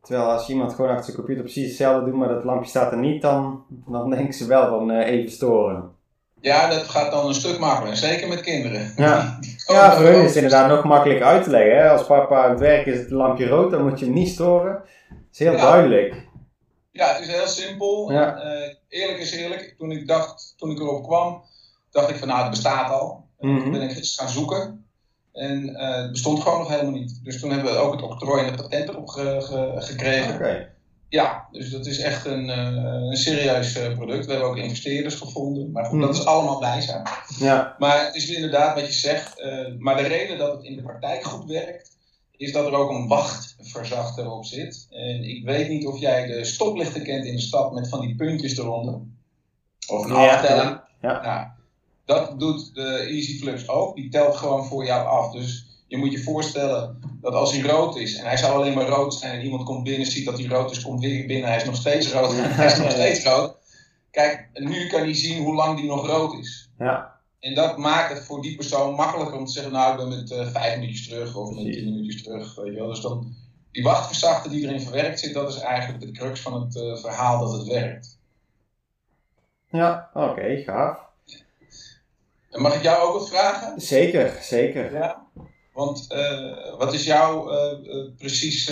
Terwijl 0.00 0.30
als 0.30 0.48
iemand 0.48 0.74
gewoon 0.74 0.90
achter 0.90 1.04
zijn 1.04 1.16
computer 1.16 1.42
precies 1.42 1.68
hetzelfde 1.68 2.10
doet, 2.10 2.18
maar 2.18 2.28
dat 2.28 2.44
lampje 2.44 2.68
staat 2.68 2.92
er 2.92 2.98
niet, 2.98 3.22
dan, 3.22 3.64
dan 3.68 4.10
denken 4.10 4.34
ze 4.34 4.46
wel 4.46 4.68
van 4.68 4.90
even 4.90 5.30
storen. 5.30 5.95
Ja, 6.40 6.68
dat 6.68 6.82
gaat 6.88 7.10
dan 7.10 7.26
een 7.26 7.34
stuk 7.34 7.58
makkelijker. 7.58 7.96
Zeker 7.96 8.28
met 8.28 8.40
kinderen. 8.40 8.92
Ja. 8.96 9.36
Die- 9.40 9.54
Ja, 9.66 9.96
voor 9.96 10.04
hun 10.04 10.14
is 10.20 10.26
het 10.26 10.34
inderdaad 10.34 10.68
nog 10.68 10.84
makkelijker 10.84 11.26
uit 11.26 11.44
te 11.44 11.50
leggen. 11.50 11.76
Hè? 11.76 11.90
Als 11.90 12.06
papa 12.06 12.44
aan 12.44 12.50
het 12.50 12.60
werk 12.60 12.86
is 12.86 12.98
het 12.98 13.10
lampje 13.10 13.46
rood, 13.48 13.70
dan 13.70 13.82
moet 13.88 13.98
je 13.98 14.04
hem 14.04 14.14
niet 14.14 14.28
storen. 14.28 14.72
Dat 15.08 15.18
is 15.32 15.38
heel 15.38 15.52
Ja. 15.52 15.60
duidelijk. 15.70 16.24
Ja, 16.92 17.08
het 17.12 17.20
is 17.20 17.26
heel 17.34 17.46
simpel. 17.46 18.12
Ja. 18.12 18.40
En, 18.40 18.62
eh, 18.62 18.74
eerlijk 18.88 19.18
is 19.18 19.32
eerlijk. 19.32 19.74
Toen 19.78 19.90
ik, 19.90 20.06
dacht, 20.08 20.54
toen 20.56 20.70
ik 20.70 20.78
erop 20.78 21.02
kwam, 21.04 21.42
dacht 21.90 22.10
ik 22.10 22.16
van 22.16 22.28
nou, 22.28 22.40
het 22.40 22.50
bestaat 22.50 22.90
al. 22.90 23.24
En 23.38 23.48
Mhm. 23.52 23.62
Toen 23.62 23.72
ben 23.72 23.82
ik 23.82 23.96
eens 23.96 24.16
gaan 24.16 24.28
zoeken. 24.28 24.84
En 25.32 25.74
eh, 25.76 25.96
het 25.96 26.10
bestond 26.10 26.42
gewoon 26.42 26.58
nog 26.58 26.68
helemaal 26.68 26.92
niet. 26.92 27.20
Dus 27.24 27.40
toen 27.40 27.50
hebben 27.50 27.72
we 27.72 27.78
ook 27.78 27.92
het 27.92 28.02
octrooi 28.02 28.40
en 28.44 28.52
het 28.52 28.56
patent 28.62 28.88
erop 28.88 29.08
ge- 29.08 29.40
ge- 29.40 29.72
gekregen. 29.76 30.34
Oké. 30.34 30.74
Ja, 31.08 31.48
dus 31.52 31.70
dat 31.70 31.86
is 31.86 31.98
echt 31.98 32.26
een, 32.26 32.50
eh, 32.50 33.06
een 33.10 33.16
serieus 33.16 33.76
eh, 33.76 33.92
product. 33.94 34.24
We 34.26 34.30
hebben 34.32 34.50
ook 34.50 34.56
investeerders 34.56 35.14
gevonden. 35.14 35.70
Maar 35.72 35.84
goed, 35.84 36.00
dat 36.00 36.10
Mhm. 36.10 36.18
is 36.20 36.26
allemaal 36.26 36.58
bijzaak. 36.60 37.24
Ja. 37.38 37.74
Maar 37.78 38.04
het 38.06 38.14
is 38.14 38.28
inderdaad 38.28 38.74
wat 38.80 38.86
je 38.86 38.92
zegt. 38.92 39.40
eh, 39.40 39.66
maar 39.78 39.96
de 39.96 40.02
reden 40.06 40.38
dat 40.38 40.52
het 40.52 40.64
in 40.64 40.76
de 40.76 40.82
praktijk 40.82 41.24
goed 41.24 41.44
werkt, 41.50 41.96
is 42.36 42.52
dat 42.52 42.66
er 42.66 42.72
ook 42.72 42.90
een 42.90 43.08
wachtverzachter 43.08 44.30
op 44.30 44.44
zit. 44.44 44.86
En 44.90 45.24
ik 45.24 45.44
weet 45.44 45.68
niet 45.68 45.86
of 45.86 45.98
jij 45.98 46.26
de 46.26 46.44
stoplichten 46.44 47.02
kent 47.02 47.24
in 47.24 47.34
de 47.34 47.40
stad 47.40 47.72
met 47.72 47.88
van 47.88 48.00
die 48.00 48.14
puntjes 48.16 48.58
eronder. 48.58 49.00
Of 49.86 50.04
een 50.04 50.16
Ja, 50.22 50.34
aftelling. 50.34 50.80
ja. 51.00 51.20
Nou, 51.22 51.46
dat 52.04 52.40
doet 52.40 52.74
de 52.74 53.06
EasyFlux 53.08 53.68
ook. 53.68 53.96
Die 53.96 54.08
telt 54.10 54.36
gewoon 54.36 54.64
voor 54.66 54.84
jou 54.84 55.06
af. 55.06 55.32
Dus 55.32 55.66
je 55.86 55.96
moet 55.96 56.12
je 56.12 56.22
voorstellen 56.22 56.98
dat 57.26 57.34
als 57.34 57.52
hij 57.52 57.70
rood 57.70 57.96
is 57.96 58.16
en 58.16 58.24
hij 58.24 58.36
zou 58.36 58.52
alleen 58.52 58.74
maar 58.74 58.88
rood 58.88 59.14
zijn 59.14 59.38
en 59.38 59.44
iemand 59.44 59.64
komt 59.64 59.84
binnen, 59.84 60.06
ziet 60.06 60.24
dat 60.24 60.38
hij 60.38 60.46
rood 60.46 60.70
is, 60.70 60.82
komt 60.82 61.00
weer 61.00 61.26
binnen, 61.26 61.48
hij 61.48 61.56
is 61.56 61.64
nog 61.64 61.76
steeds 61.76 62.12
rood, 62.12 62.32
hij 62.36 62.66
is 62.66 62.78
nog 62.78 62.90
steeds 62.90 63.24
rood. 63.24 63.56
Kijk, 64.10 64.48
nu 64.54 64.86
kan 64.86 65.00
hij 65.00 65.14
zien 65.14 65.42
hoe 65.42 65.54
lang 65.54 65.76
die 65.76 65.86
nog 65.86 66.06
rood 66.06 66.38
is. 66.38 66.70
Ja. 66.78 67.20
En 67.40 67.54
dat 67.54 67.76
maakt 67.76 68.12
het 68.12 68.24
voor 68.24 68.42
die 68.42 68.56
persoon 68.56 68.94
makkelijker 68.94 69.36
om 69.36 69.44
te 69.44 69.52
zeggen, 69.52 69.72
nou 69.72 69.90
ik 69.90 69.96
ben 69.96 70.08
met 70.08 70.30
eh, 70.30 70.46
vijf 70.46 70.78
minuutjes 70.78 71.08
terug 71.08 71.36
of 71.36 71.50
met 71.50 71.72
tien 71.72 71.84
minuutjes 71.84 72.22
terug. 72.22 72.54
Weet 72.54 72.72
je 72.72 72.78
wel. 72.78 72.88
Dus 72.88 73.00
dan, 73.00 73.34
die 73.72 73.82
wachtverzachter 73.82 74.50
die 74.50 74.66
erin 74.66 74.80
verwerkt 74.80 75.20
zit, 75.20 75.34
dat 75.34 75.48
is 75.48 75.58
eigenlijk 75.58 76.00
de 76.00 76.10
crux 76.10 76.40
van 76.40 76.60
het 76.60 76.76
eh, 76.76 76.96
verhaal 76.96 77.40
dat 77.40 77.52
het 77.52 77.66
werkt. 77.66 78.18
Ja, 79.70 80.10
oké, 80.14 80.62
gaaf. 80.64 80.98
En 82.50 82.62
mag 82.62 82.74
ik 82.74 82.82
jou 82.82 83.08
ook 83.08 83.18
wat 83.18 83.28
vragen? 83.28 83.80
Zeker, 83.80 84.38
zeker. 84.40 84.92
Ja. 84.92 85.26
Want 85.76 86.06
eh, 86.08 86.78
wat 86.78 86.92
is 86.92 87.04
jouw 87.04 87.50
eh, 87.50 87.72
eh, 87.72 88.06
precies, 88.18 88.70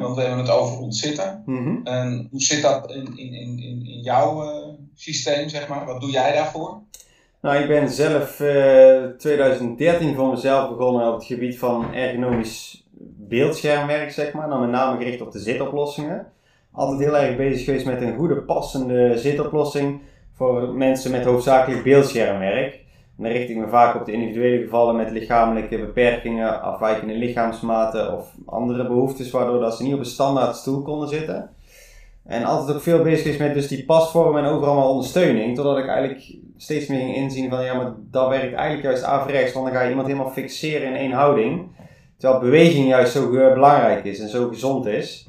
want 0.00 0.16
we 0.16 0.20
hebben 0.20 0.38
het 0.38 0.50
over 0.50 0.78
ontzitten. 0.78 1.42
Mhm. 1.46 1.86
En 1.86 2.28
hoe 2.30 2.40
zit 2.40 2.62
dat 2.62 2.90
in, 2.90 3.18
in, 3.18 3.34
in, 3.34 3.58
in, 3.58 4.00
jouw 4.02 4.62
systeem, 4.94 5.48
zeg 5.48 5.68
maar? 5.68 5.86
Wat 5.86 6.00
doe 6.00 6.10
jij 6.10 6.32
daarvoor? 6.32 6.78
Nou, 7.40 7.62
ik 7.62 7.68
ben 7.68 7.90
zelf 7.90 8.40
eh 8.40 9.04
2013 9.18 10.14
voor 10.14 10.30
mezelf 10.30 10.68
begonnen 10.68 11.08
op 11.08 11.14
het 11.14 11.24
gebied 11.24 11.58
van 11.58 11.94
ergonomisch 11.94 12.84
beeldschermwerk, 13.28 14.12
zeg 14.12 14.32
maar. 14.32 14.48
Nou, 14.48 14.60
met 14.60 14.70
name 14.70 14.98
gericht 14.98 15.20
op 15.20 15.32
de 15.32 15.38
zitoplossingen. 15.38 16.26
Altijd 16.72 17.00
heel 17.00 17.16
erg 17.16 17.36
bezig 17.36 17.64
geweest 17.64 17.86
met 17.86 18.02
een 18.02 18.16
goede, 18.16 18.42
passende 18.42 19.18
zitoplossing 19.18 20.00
voor 20.32 20.74
mensen 20.74 21.10
met 21.10 21.24
hoofdzakelijk 21.24 21.82
beeldschermwerk. 21.82 22.88
En 23.20 23.26
dan 23.26 23.34
richt 23.34 23.50
ik 23.50 23.56
me 23.56 23.68
vaak 23.68 23.94
op 23.94 24.06
de 24.06 24.12
individuele 24.12 24.62
gevallen 24.62 24.96
met 24.96 25.10
lichamelijke 25.10 25.78
beperkingen, 25.78 26.62
afwijkende 26.62 27.14
lichaamsmaten 27.14 28.16
of 28.16 28.34
andere 28.46 28.86
behoeftes, 28.86 29.30
waardoor 29.30 29.60
dat 29.60 29.76
ze 29.76 29.82
niet 29.82 29.92
op 29.92 29.98
een 29.98 30.04
standaard 30.04 30.56
stoel 30.56 30.82
konden 30.82 31.08
zitten. 31.08 31.50
En 32.24 32.44
altijd 32.44 32.76
ook 32.76 32.82
veel 32.82 33.02
bezig 33.02 33.26
is 33.26 33.36
met 33.36 33.54
dus 33.54 33.68
die 33.68 33.84
pasvorm 33.84 34.36
en 34.36 34.44
overal 34.44 34.74
maar 34.74 34.84
ondersteuning. 34.84 35.56
Totdat 35.56 35.78
ik 35.78 35.86
eigenlijk 35.86 36.34
steeds 36.56 36.86
meer 36.86 36.98
ging 36.98 37.14
inzien 37.14 37.50
van 37.50 37.64
ja, 37.64 37.74
maar 37.74 37.92
dat 38.10 38.28
werkt 38.28 38.54
eigenlijk 38.54 38.82
juist 38.82 39.02
averechts. 39.02 39.52
Want 39.52 39.66
dan 39.66 39.74
ga 39.74 39.82
je 39.82 39.88
iemand 39.88 40.06
helemaal 40.06 40.30
fixeren 40.30 40.88
in 40.88 40.96
één 40.96 41.12
houding. 41.12 41.68
Terwijl 42.16 42.40
beweging 42.40 42.88
juist 42.88 43.12
zo 43.12 43.30
belangrijk 43.30 44.04
is 44.04 44.20
en 44.20 44.28
zo 44.28 44.48
gezond 44.48 44.86
is. 44.86 45.28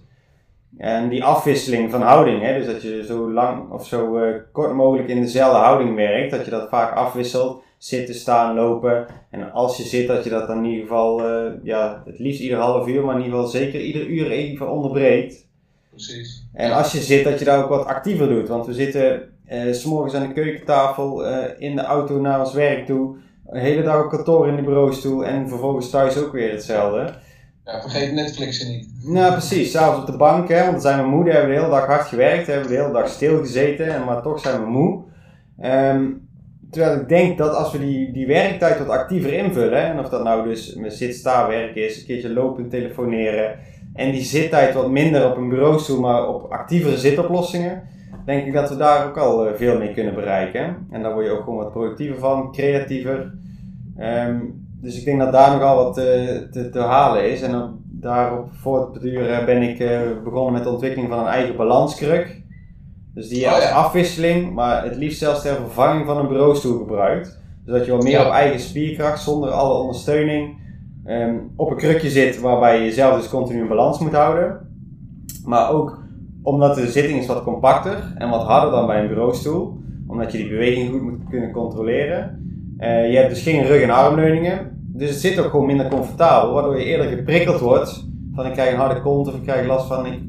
En 0.77 1.09
die 1.09 1.23
afwisseling 1.23 1.91
van 1.91 2.01
houding, 2.01 2.41
hè, 2.41 2.57
dus 2.57 2.65
dat 2.65 2.81
je 2.81 3.03
zo 3.05 3.31
lang 3.31 3.71
of 3.71 3.87
zo 3.87 4.17
eh, 4.17 4.35
kort 4.51 4.73
mogelijk 4.73 5.09
in 5.09 5.21
dezelfde 5.21 5.57
houding 5.57 5.95
werkt. 5.95 6.31
Dat 6.31 6.45
je 6.45 6.51
dat 6.51 6.69
vaak 6.69 6.95
afwisselt. 6.95 7.63
Zitten, 7.81 8.15
staan, 8.15 8.55
lopen. 8.55 9.05
En 9.29 9.51
als 9.51 9.77
je 9.77 9.83
zit, 9.83 10.07
dat 10.07 10.23
je 10.23 10.29
dat 10.29 10.47
dan 10.47 10.57
in 10.57 10.69
ieder 10.69 10.87
geval, 10.87 11.27
eh, 11.27 11.51
ja, 11.63 12.03
het 12.05 12.19
liefst 12.19 12.41
ieder 12.41 12.57
half 12.57 12.87
uur, 12.87 13.05
maar 13.05 13.15
in 13.15 13.23
ieder 13.23 13.37
geval 13.37 13.51
zeker 13.51 13.81
ieder 13.81 14.07
uur 14.07 14.31
even 14.31 14.71
onderbreekt. 14.71 15.47
Precies. 15.89 16.47
En 16.53 16.71
als 16.71 16.91
je 16.91 16.99
zit, 16.99 17.23
dat 17.23 17.39
je 17.39 17.45
daar 17.45 17.63
ook 17.63 17.69
wat 17.69 17.85
actiever 17.85 18.27
doet. 18.27 18.47
Want 18.47 18.65
we 18.65 18.73
zitten 18.73 19.29
eh, 19.45 19.71
s 19.71 19.81
s'morgens 19.81 20.13
aan 20.13 20.27
de 20.27 20.33
keukentafel, 20.33 21.25
eh, 21.25 21.67
in 21.67 21.75
de 21.75 21.81
auto 21.81 22.19
naar 22.19 22.39
ons 22.39 22.53
werk 22.53 22.85
toe. 22.85 23.15
Een 23.47 23.61
hele 23.61 23.83
dag 23.83 24.03
op 24.03 24.09
kantoor 24.09 24.47
in 24.47 24.55
de 24.55 24.61
bureaustoel 24.61 25.25
en 25.25 25.49
vervolgens 25.49 25.89
thuis 25.89 26.17
ook 26.17 26.31
weer 26.31 26.51
hetzelfde. 26.51 27.13
Ja, 27.65 27.81
vergeet 27.81 28.13
Netflixen 28.13 28.71
niet. 28.71 28.89
Nou, 29.03 29.31
precies. 29.31 29.71
S'avonds 29.71 29.99
op 29.99 30.05
de 30.05 30.17
bank, 30.17 30.49
hè, 30.49 30.59
want 30.59 30.71
dan 30.71 30.81
zijn 30.81 31.01
we 31.01 31.09
moe. 31.09 31.23
Dan 31.23 31.33
hebben 31.33 31.49
we 31.49 31.55
de 31.55 31.61
hele 31.61 31.75
dag 31.75 31.85
hard 31.85 32.07
gewerkt, 32.07 32.47
hebben 32.47 32.67
we 32.67 32.75
de 32.75 32.81
hele 32.81 32.93
dag 32.93 33.07
stilgezeten, 33.07 33.93
en 33.93 34.03
maar 34.03 34.21
toch 34.21 34.39
zijn 34.39 34.61
we 34.61 34.69
moe. 34.69 35.03
Ehm, 35.59 36.05
terwijl 36.71 36.99
ik 36.99 37.09
denk 37.09 37.37
dat 37.37 37.55
als 37.55 37.71
we 37.71 37.79
die, 37.79 38.11
die 38.11 38.27
werktijd 38.27 38.77
wat 38.77 38.89
actiever 38.89 39.33
invullen, 39.33 39.83
en 39.83 39.99
of 39.99 40.09
dat 40.09 40.23
nou 40.23 40.47
dus 40.47 40.75
met 40.75 40.93
zit-sta-werk 40.93 41.75
is, 41.75 41.99
een 41.99 42.05
keertje 42.05 42.33
lopen, 42.33 42.69
telefoneren, 42.69 43.59
en 43.93 44.11
die 44.11 44.23
zittijd 44.23 44.73
wat 44.73 44.89
minder 44.89 45.29
op 45.29 45.37
een 45.37 45.49
bureaustoel, 45.49 45.99
maar 45.99 46.27
op 46.27 46.51
actievere 46.51 46.97
zitoplossingen, 46.97 47.83
denk 48.25 48.45
ik 48.45 48.53
dat 48.53 48.69
we 48.69 48.77
daar 48.77 49.07
ook 49.07 49.17
al 49.17 49.47
eh, 49.47 49.53
veel 49.55 49.77
mee 49.77 49.93
kunnen 49.93 50.15
bereiken. 50.15 50.87
En 50.91 51.03
daar 51.03 51.13
word 51.13 51.25
je 51.25 51.31
ook 51.31 51.43
gewoon 51.43 51.63
wat 51.63 51.71
productiever 51.71 52.19
van, 52.19 52.51
creatiever. 52.51 53.33
Ehm, 53.97 54.39
dus 54.81 54.97
ik 54.97 55.05
denk 55.05 55.19
dat 55.19 55.31
daar 55.31 55.51
nogal 55.51 55.75
wat 55.75 55.97
eh, 55.97 56.03
te, 56.51 56.69
te 56.71 56.79
halen 56.79 57.31
is. 57.31 57.41
En 57.41 57.51
dan 57.51 57.79
daarop 57.83 58.47
voortbeduren 58.51 59.45
ben 59.45 59.61
ik 59.61 59.79
eh, 59.79 59.99
begonnen 60.23 60.53
met 60.53 60.63
de 60.63 60.69
ontwikkeling 60.69 61.09
van 61.09 61.19
een 61.19 61.25
eigen 61.25 61.55
balanskruk. 61.55 62.40
Dus 63.13 63.27
die 63.27 63.39
je 63.39 63.45
Oh, 63.45 63.53
als 63.53 63.63
ja. 63.63 63.71
afwisseling, 63.71 64.53
maar 64.53 64.83
het 64.83 64.95
liefst 64.95 65.19
zelfs 65.19 65.41
ter 65.41 65.55
vervanging 65.55 66.05
van 66.05 66.17
een 66.17 66.27
bureaustoel 66.27 66.77
gebruikt. 66.77 67.39
Zodat 67.65 67.85
je 67.85 67.91
wat 67.91 68.03
meer 68.03 68.11
Ja. 68.11 68.25
op 68.25 68.31
eigen 68.31 68.59
spierkracht, 68.59 69.21
zonder 69.21 69.49
alle 69.49 69.73
ondersteuning, 69.81 70.55
ehm, 71.05 71.35
op 71.55 71.71
een 71.71 71.77
krukje 71.77 72.09
zit 72.09 72.39
waarbij 72.39 72.77
je 72.77 72.83
jezelf 72.83 73.15
dus 73.19 73.29
continu 73.29 73.59
in 73.61 73.67
balans 73.67 73.99
moet 73.99 74.13
houden. 74.13 74.59
Maar 75.45 75.71
ook 75.71 75.99
omdat 76.43 76.75
de 76.75 76.87
zitting 76.91 77.19
is 77.19 77.27
wat 77.27 77.43
compacter 77.43 78.13
en 78.17 78.29
wat 78.29 78.43
harder 78.43 78.71
dan 78.71 78.87
bij 78.87 79.01
een 79.01 79.07
bureaustoel. 79.07 79.79
Omdat 80.07 80.31
je 80.31 80.37
die 80.37 80.49
beweging 80.49 80.89
goed 80.91 81.01
moet 81.01 81.29
kunnen 81.29 81.51
controleren. 81.51 82.39
Eh, 82.77 83.11
je 83.11 83.17
hebt 83.17 83.29
dus 83.29 83.41
geen 83.43 83.65
rug- 83.65 83.81
en 83.81 83.89
armleuningen. 83.89 84.79
Dus 84.93 85.09
het 85.09 85.19
zit 85.19 85.39
ook 85.39 85.49
gewoon 85.49 85.65
minder 85.65 85.87
comfortabel, 85.87 86.53
waardoor 86.53 86.77
je 86.79 86.85
eerder 86.85 87.07
geprikkeld 87.07 87.59
wordt 87.59 88.05
van 88.35 88.45
ik 88.45 88.53
krijg 88.53 88.71
een 88.73 88.79
harde 88.79 89.01
kont 89.01 89.27
of 89.27 89.35
ik 89.35 89.41
krijg 89.43 89.67
last 89.67 89.87
van, 89.87 90.05
ik, 90.05 90.19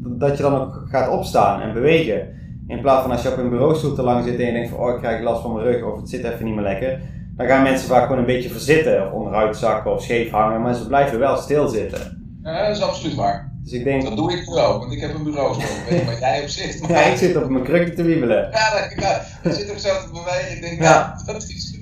dat 0.00 0.36
je 0.36 0.42
dan 0.42 0.60
ook 0.60 0.82
gaat 0.88 1.10
opstaan 1.10 1.60
en 1.60 1.72
bewegen. 1.72 2.36
In 2.68 2.80
plaats 2.80 3.02
van 3.02 3.10
als 3.10 3.22
je 3.22 3.32
op 3.32 3.38
een 3.38 3.50
bureaustoel 3.50 3.94
te 3.94 4.02
lang 4.02 4.24
zit 4.24 4.38
en 4.38 4.46
je 4.46 4.52
denkt 4.52 4.68
van 4.68 4.78
oh 4.78 4.88
ik 4.94 5.00
krijg 5.00 5.22
last 5.22 5.42
van 5.42 5.52
mijn 5.52 5.66
rug 5.66 5.84
of 5.84 6.00
het 6.00 6.08
zit 6.08 6.24
even 6.24 6.44
niet 6.44 6.54
meer 6.54 6.64
lekker. 6.64 7.00
Dan 7.36 7.46
gaan 7.46 7.62
mensen 7.62 7.88
vaak 7.88 8.02
gewoon 8.02 8.18
een 8.18 8.26
beetje 8.26 8.50
verzitten 8.50 9.06
of 9.06 9.12
onderuit 9.12 9.56
zakken 9.56 9.92
of 9.92 10.02
scheef 10.02 10.30
hangen, 10.30 10.62
maar 10.62 10.74
ze 10.74 10.86
blijven 10.86 11.18
wel 11.18 11.36
stilzitten. 11.36 12.38
Ja, 12.42 12.66
dat 12.66 12.76
is 12.76 12.82
absoluut 12.82 13.14
waar. 13.14 13.52
Dus 13.62 13.72
ik 13.72 13.84
denk, 13.84 14.02
Dat 14.02 14.16
doe 14.16 14.32
ik 14.32 14.50
ook, 14.50 14.78
want 14.80 14.92
ik 14.92 15.00
heb 15.00 15.14
een 15.14 15.22
bureaustoel. 15.24 15.66
Weet 15.88 15.98
niet 15.98 16.04
waar 16.04 16.18
jij 16.18 16.42
op 16.42 16.48
zit. 16.48 16.80
Maar 16.80 16.90
ja, 16.98 17.00
ik 17.00 17.16
zit 17.16 17.36
op 17.36 17.48
mijn 17.48 17.64
krukje 17.64 17.94
te 17.94 18.02
wiebelen. 18.02 18.50
Ja, 18.50 18.70
dat, 18.70 18.92
ja, 19.02 19.20
ik 19.42 19.52
zit 19.52 19.70
ook 19.70 19.78
zo 19.78 19.88
te 19.88 20.08
bewegen. 20.12 20.56
Ik 20.56 20.60
denk, 20.62 20.82
Ja. 20.82 20.84
ja, 20.84 21.32
dat 21.32 21.42
is... 21.42 21.77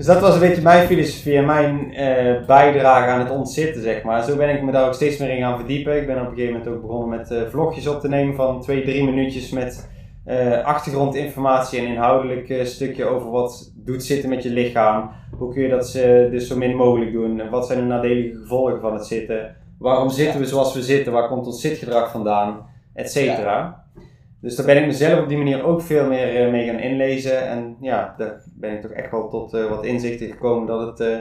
Dus 0.00 0.08
dat 0.08 0.20
was 0.20 0.34
een 0.34 0.40
beetje 0.40 0.62
mijn 0.62 0.86
filosofie 0.86 1.36
en 1.36 1.44
mijn 1.44 1.94
eh, 1.94 2.46
bijdrage 2.46 3.10
aan 3.10 3.18
het 3.18 3.30
ontzitten, 3.30 3.82
zeg 3.82 4.02
maar. 4.02 4.24
Zo 4.24 4.36
ben 4.36 4.48
ik 4.48 4.62
me 4.62 4.72
daar 4.72 4.86
ook 4.86 4.94
steeds 4.94 5.16
meer 5.16 5.30
in 5.30 5.42
gaan 5.42 5.56
verdiepen. 5.58 5.96
Ik 5.96 6.06
ben 6.06 6.20
op 6.20 6.22
een 6.22 6.34
gegeven 6.34 6.52
moment 6.52 6.70
ook 6.70 6.80
begonnen 6.80 7.18
met 7.18 7.30
eh, 7.30 7.42
vlogjes 7.48 7.86
op 7.86 8.00
te 8.00 8.08
nemen 8.08 8.34
van 8.34 8.60
twee, 8.60 8.82
drie 8.82 9.04
minuutjes 9.04 9.50
met 9.50 9.90
eh, 10.24 10.64
achtergrondinformatie 10.64 11.78
en 11.78 11.86
inhoudelijk 11.86 12.60
stukje 12.62 13.04
over 13.04 13.30
wat 13.30 13.72
doet 13.74 14.04
zitten 14.04 14.28
met 14.28 14.42
je 14.42 14.50
lichaam. 14.50 15.10
Hoe 15.38 15.52
kun 15.52 15.62
je 15.62 15.68
dat 15.68 15.92
dus 16.30 16.48
zo 16.48 16.56
min 16.56 16.76
mogelijk 16.76 17.12
doen? 17.12 17.40
En 17.40 17.50
wat 17.50 17.66
zijn 17.66 17.78
de 17.78 17.84
nadelige 17.84 18.38
gevolgen 18.38 18.80
van 18.80 18.92
het 18.92 19.06
zitten? 19.06 19.56
Waarom 19.78 20.10
zitten 20.10 20.40
we 20.40 20.46
zoals 20.46 20.74
we 20.74 20.82
zitten? 20.82 21.12
Waar 21.12 21.28
komt 21.28 21.46
ons 21.46 21.60
zitgedrag 21.60 22.10
vandaan? 22.10 22.66
Et 22.94 23.10
cetera. 23.10 23.79
Dus 24.40 24.56
daar 24.56 24.66
ben 24.66 24.76
ik 24.76 24.86
mezelf 24.86 25.20
op 25.20 25.28
die 25.28 25.38
manier 25.38 25.64
ook 25.64 25.82
veel 25.82 26.06
meer 26.06 26.44
eh, 26.44 26.50
mee 26.50 26.66
gaan 26.66 26.78
inlezen. 26.78 27.48
En 27.48 27.76
ja, 27.80 28.14
daar 28.18 28.42
ben 28.54 28.72
ik 28.72 28.82
toch 28.82 28.90
echt 28.90 29.10
wel 29.10 29.28
tot 29.28 29.54
eh, 29.54 29.68
wat 29.68 29.84
inzichten 29.84 30.30
gekomen 30.30 30.66
dat 30.66 30.86
het 30.86 31.00
eh, 31.00 31.18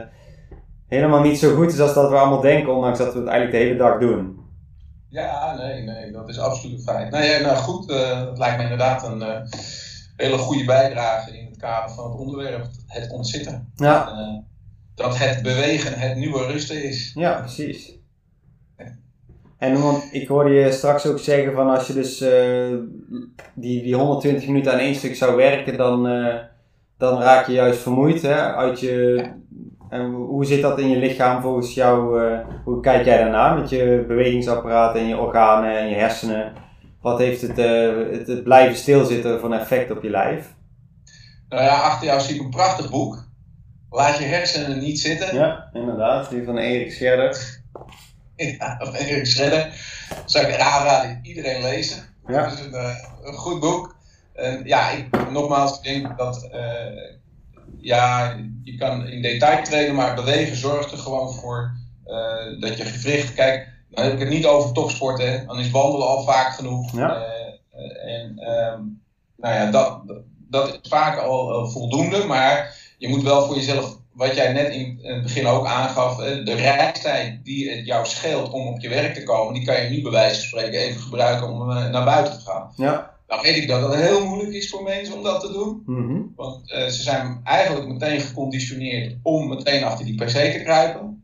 helemaal 0.87 1.21
niet 1.21 1.39
zo 1.39 1.55
goed 1.55 1.73
is 1.73 1.79
als 1.79 1.93
dat 1.93 2.09
we 2.09 2.17
allemaal 2.17 2.41
denken, 2.41 2.75
ondanks 2.75 2.97
dat 2.97 3.13
we 3.13 3.19
het 3.19 3.27
eigenlijk 3.27 3.57
de 3.57 3.65
hele 3.65 3.77
dag 3.79 3.99
doen. 3.99 4.37
Ja, 5.09 5.55
nee, 5.55 5.81
nee, 5.81 6.11
dat 6.11 6.29
is 6.29 6.39
absoluut 6.39 6.77
een 6.77 6.83
feit. 6.83 7.11
Nee, 7.11 7.29
ja, 7.29 7.39
nou 7.39 7.57
goed, 7.57 7.87
dat 7.87 8.37
lijkt 8.37 8.57
me 8.57 8.63
inderdaad 8.63 9.03
een 9.03 9.23
hele 10.15 10.37
goede 10.37 10.65
bijdrage 10.65 11.37
in 11.37 11.45
het 11.45 11.57
kader 11.57 11.95
van 11.95 12.11
het 12.11 12.19
onderwerp, 12.19 12.65
het 12.87 13.11
ontzitten. 13.11 13.71
Ja, 13.75 14.43
dat 14.95 15.17
het 15.17 15.41
bewegen 15.41 15.99
het 15.99 16.17
nieuwe 16.17 16.45
rusten 16.45 16.83
is. 16.83 17.11
ja 17.13 17.39
precies. 17.39 17.98
En 19.59 19.81
want 19.81 20.03
ik 20.11 20.27
hoorde 20.27 20.49
je 20.49 20.71
straks 20.71 21.05
ook 21.05 21.19
zeggen 21.19 21.53
van 21.53 21.69
als 21.69 21.87
je 21.87 21.93
dus 21.93 22.21
eh, 22.21 22.77
die, 23.53 23.83
die 23.83 23.95
120 23.95 24.47
minuten 24.47 24.71
aan 24.71 24.79
één 24.79 24.95
stuk 24.95 25.15
zou 25.15 25.35
werken, 25.35 25.77
dan, 25.77 26.07
eh, 26.07 26.35
dan 26.97 27.21
raak 27.21 27.47
je 27.47 27.53
juist 27.53 27.79
vermoeid 27.81 28.21
hè, 28.21 28.53
uit 28.55 28.79
je... 28.79 29.25
En 29.89 30.11
hoe 30.11 30.45
zit 30.45 30.61
dat 30.61 30.79
in 30.79 30.89
je 30.89 30.97
lichaam 30.97 31.41
volgens 31.41 31.73
jou? 31.73 32.23
eh, 32.23 32.39
hoe 32.63 32.81
kijk 32.81 33.05
jij 33.05 33.17
daarna 33.17 33.53
met 33.53 33.69
je 33.69 34.05
bewegingsapparaat 34.07 34.95
en 34.95 35.07
je 35.07 35.17
organen 35.17 35.77
en 35.77 35.89
je 35.89 35.95
hersenen? 35.95 36.53
Wat 37.01 37.19
heeft 37.19 37.41
het, 37.41 37.57
het, 38.11 38.27
het 38.27 38.43
blijven 38.43 38.75
stilzitten 38.75 39.39
van 39.39 39.53
effect 39.53 39.91
op 39.91 40.03
je 40.03 40.09
lijf? 40.09 40.53
Nou 41.49 41.63
ja, 41.63 41.81
achter 41.81 42.07
jou 42.07 42.21
zie 42.21 42.35
ik 42.35 42.41
een 42.41 42.49
prachtig 42.49 42.89
boek. 42.89 43.27
Laat 43.89 44.17
je 44.17 44.23
hersenen 44.23 44.79
niet 44.79 44.99
zitten. 44.99 45.35
Ja, 45.35 45.69
inderdaad. 45.73 46.29
Die 46.29 46.43
van 46.43 46.57
Erik 46.57 46.91
Scherder. 46.91 47.58
Ja, 48.59 48.77
van 48.79 48.93
Erik 48.93 49.25
Schredder. 49.25 49.73
Zou 50.25 50.45
ik 50.45 50.59
aanraden, 50.59 51.19
iedereen 51.23 51.61
lezen. 51.61 52.03
Ja. 52.27 52.49
Het 52.49 52.59
is 52.59 52.65
een, 52.65 52.73
eh, 52.73 52.95
een 53.23 53.33
goed 53.33 53.59
boek. 53.59 53.95
En 54.33 54.61
ja, 54.65 54.89
ik, 54.89 55.31
nogmaals, 55.31 55.77
ik 55.77 55.83
denk 55.83 56.17
dat 56.17 56.47
eh, 56.51 57.13
ja, 57.77 58.35
je 58.63 58.75
kan 58.77 59.07
in 59.07 59.21
detail 59.21 59.63
trainen, 59.63 59.95
maar 59.95 60.15
bewegen 60.15 60.55
zorgt 60.55 60.91
er 60.91 60.97
gewoon 60.97 61.33
voor 61.33 61.71
eh, 62.05 62.59
dat 62.59 62.77
je 62.77 62.83
gewricht. 62.83 63.33
Kijk, 63.33 63.67
dan 63.89 64.03
heb 64.03 64.13
ik 64.13 64.19
het 64.19 64.29
niet 64.29 64.45
over 64.45 64.73
topsporten, 64.73 65.31
hè. 65.31 65.45
dan 65.45 65.59
is 65.59 65.71
wandelen 65.71 66.07
al 66.07 66.23
vaak 66.23 66.53
genoeg. 66.53 66.91
Ja. 66.91 67.23
En 68.05 68.37
ehm, 68.37 68.81
nou 69.37 69.55
ja, 69.55 69.71
dat, 69.71 70.01
dat 70.49 70.67
is 70.67 70.89
vaak 70.89 71.19
al 71.19 71.69
voldoende, 71.69 72.25
maar 72.25 72.75
je 72.97 73.07
moet 73.07 73.23
wel 73.23 73.45
voor 73.45 73.55
jezelf, 73.55 73.98
wat 74.19 74.35
jij 74.35 74.51
net 74.53 74.73
in 74.73 74.99
het 75.01 75.21
begin 75.21 75.47
ook 75.47 75.65
aangaf, 75.65 76.15
de 76.15 76.53
reistijd 76.53 77.45
die 77.45 77.71
het 77.71 77.85
jou 77.85 78.05
scheelt 78.05 78.51
om 78.51 78.67
op 78.67 78.79
je 78.79 78.89
werk 78.89 79.13
te 79.13 79.23
komen, 79.23 79.53
die 79.53 79.65
kan 79.65 79.83
je 79.83 79.89
nu 79.89 80.01
bij 80.01 80.11
wijze 80.11 80.39
van 80.39 80.59
spreken 80.59 80.79
even 80.79 81.01
gebruiken 81.01 81.49
om 81.49 81.71
eh, 81.71 81.89
naar 81.89 82.05
buiten 82.05 82.33
te 82.33 82.45
gaan. 82.45 82.73
Ja. 82.75 83.13
Nou 83.27 83.41
weet 83.41 83.55
ik 83.55 83.67
dat 83.67 83.81
het 83.81 84.01
heel 84.01 84.25
moeilijk 84.25 84.53
is 84.53 84.69
voor 84.69 84.83
mensen 84.83 85.15
om 85.15 85.23
dat 85.23 85.41
te 85.41 85.51
doen. 85.51 85.83
Mhm. 85.85 86.21
Want 86.35 86.71
eh, 86.71 86.87
ze 86.87 87.01
zijn 87.01 87.41
eigenlijk 87.43 87.87
meteen 87.87 88.19
geconditioneerd 88.19 89.15
om 89.23 89.47
meteen 89.47 89.83
achter 89.83 90.05
die 90.05 90.15
pc 90.15 90.29
te 90.29 90.61
kruipen. 90.63 91.23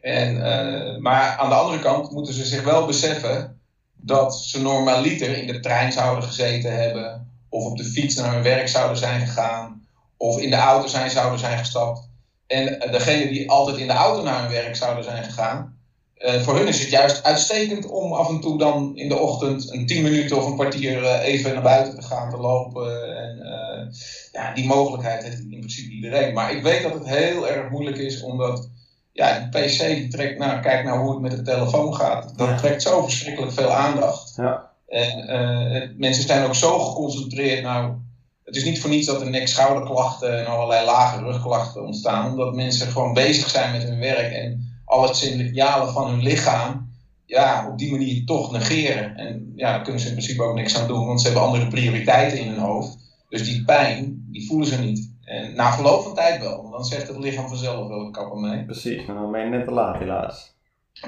En, 0.00 0.44
eh, 0.44 0.98
maar 0.98 1.36
aan 1.36 1.48
de 1.48 1.54
andere 1.54 1.82
kant 1.82 2.10
moeten 2.10 2.34
ze 2.34 2.44
zich 2.44 2.64
wel 2.64 2.86
beseffen 2.86 3.60
dat 3.96 4.36
ze 4.36 4.62
normaliter 4.62 5.36
in 5.36 5.46
de 5.46 5.60
trein 5.60 5.92
zouden 5.92 6.24
gezeten 6.24 6.76
hebben. 6.76 7.28
Of 7.48 7.64
op 7.64 7.76
de 7.76 7.84
fiets 7.84 8.14
naar 8.14 8.32
hun 8.32 8.42
werk 8.42 8.68
zouden 8.68 8.98
zijn 8.98 9.26
gegaan. 9.26 9.86
Of 10.16 10.40
in 10.40 10.50
de 10.50 10.56
auto 10.56 10.88
zijn, 10.88 11.10
zouden 11.10 11.38
zijn 11.38 11.58
gestapt. 11.58 12.09
En 12.50 12.68
uh, 12.86 12.92
degene 12.92 13.28
die 13.30 13.50
altijd 13.50 13.76
in 13.76 13.86
de 13.86 13.92
auto 13.92 14.22
naar 14.22 14.40
hun 14.42 14.50
werk 14.50 14.76
zouden 14.76 15.04
zijn 15.04 15.24
gegaan. 15.24 15.78
Uh, 16.18 16.40
voor 16.40 16.56
hun 16.56 16.66
is 16.68 16.80
het 16.80 16.90
juist 16.90 17.22
uitstekend 17.22 17.86
om 17.86 18.12
af 18.12 18.28
en 18.28 18.40
toe 18.40 18.58
dan 18.58 18.92
in 18.96 19.08
de 19.08 19.18
ochtend 19.18 19.72
een 19.72 19.86
10 19.86 20.02
minuten 20.02 20.36
of 20.36 20.46
een 20.46 20.54
kwartier 20.54 21.02
uh, 21.02 21.22
even 21.26 21.52
naar 21.52 21.62
buiten 21.62 22.00
te 22.00 22.06
gaan, 22.06 22.30
te 22.30 22.36
lopen. 22.36 23.16
En 23.16 23.38
uh, 23.42 23.94
ja, 24.32 24.54
die 24.54 24.66
mogelijkheid 24.66 25.22
heeft 25.22 25.38
in 25.40 25.48
principe 25.48 25.90
iedereen. 25.94 26.34
Maar 26.34 26.52
ik 26.52 26.62
weet 26.62 26.82
dat 26.82 26.94
het 26.94 27.08
heel 27.08 27.48
erg 27.48 27.70
moeilijk 27.70 27.96
is, 27.96 28.22
omdat 28.22 28.68
ja, 29.12 29.38
die 29.38 29.60
PC 29.62 29.78
die 29.78 30.08
trekt, 30.08 30.38
nou 30.38 30.60
kijk 30.60 30.84
nou 30.84 30.98
hoe 30.98 31.10
het 31.12 31.20
met 31.20 31.30
de 31.30 31.42
telefoon 31.42 31.94
gaat. 31.94 32.32
Dat 32.36 32.48
Ja. 32.48 32.56
trekt 32.56 32.82
zo 32.82 33.02
verschrikkelijk 33.02 33.52
veel 33.52 33.70
aandacht. 33.72 34.32
Ja. 34.36 34.70
En 34.88 35.28
eh, 35.28 35.88
mensen 35.96 36.24
zijn 36.24 36.44
ook 36.44 36.54
zo 36.54 36.78
geconcentreerd. 36.78 37.62
Nou, 37.62 37.92
het 38.50 38.58
is 38.58 38.64
niet 38.64 38.80
voor 38.80 38.90
niets 38.90 39.06
dat 39.06 39.20
er 39.20 39.30
nek-schouderklachten 39.30 40.38
en 40.38 40.46
allerlei 40.46 40.84
lage 40.84 41.22
rugklachten 41.22 41.84
ontstaan. 41.84 42.30
Omdat 42.30 42.54
mensen 42.54 42.90
gewoon 42.90 43.12
bezig 43.12 43.48
zijn 43.48 43.72
met 43.72 43.82
hun 43.82 43.98
werk 43.98 44.32
en 44.32 44.80
al 44.84 45.02
het 45.02 45.16
signalen 45.16 45.92
van 45.92 46.10
hun 46.10 46.22
lichaam 46.22 46.88
ja, 47.26 47.68
op 47.70 47.78
die 47.78 47.90
manier 47.90 48.24
toch 48.24 48.52
negeren. 48.52 49.16
En 49.16 49.52
ja, 49.56 49.70
daar 49.70 49.82
kunnen 49.82 50.00
ze 50.00 50.08
in 50.08 50.12
principe 50.12 50.42
ook 50.42 50.54
niks 50.54 50.78
aan 50.78 50.86
doen, 50.86 51.06
want 51.06 51.20
ze 51.20 51.26
hebben 51.26 51.44
andere 51.44 51.68
prioriteiten 51.68 52.38
in 52.38 52.48
hun 52.48 52.58
hoofd. 52.58 52.96
Dus 53.28 53.44
die 53.44 53.64
pijn, 53.64 54.26
die 54.30 54.46
voelen 54.46 54.68
ze 54.68 54.78
niet. 54.78 55.12
En 55.24 55.54
na 55.54 55.72
verloop 55.72 56.02
van 56.02 56.14
tijd 56.14 56.40
wel, 56.40 56.56
want 56.56 56.72
dan 56.72 56.84
zegt 56.84 57.08
het 57.08 57.18
lichaam 57.18 57.48
vanzelf 57.48 57.88
wel 57.88 58.06
ik 58.06 58.12
kap 58.12 58.34
mee. 58.34 58.64
Precies, 58.64 59.06
maar 59.06 59.16
dan 59.16 59.32
ben 59.32 59.40
je 59.40 59.50
net 59.50 59.64
te 59.64 59.72
laat 59.72 59.98
helaas. 59.98 60.54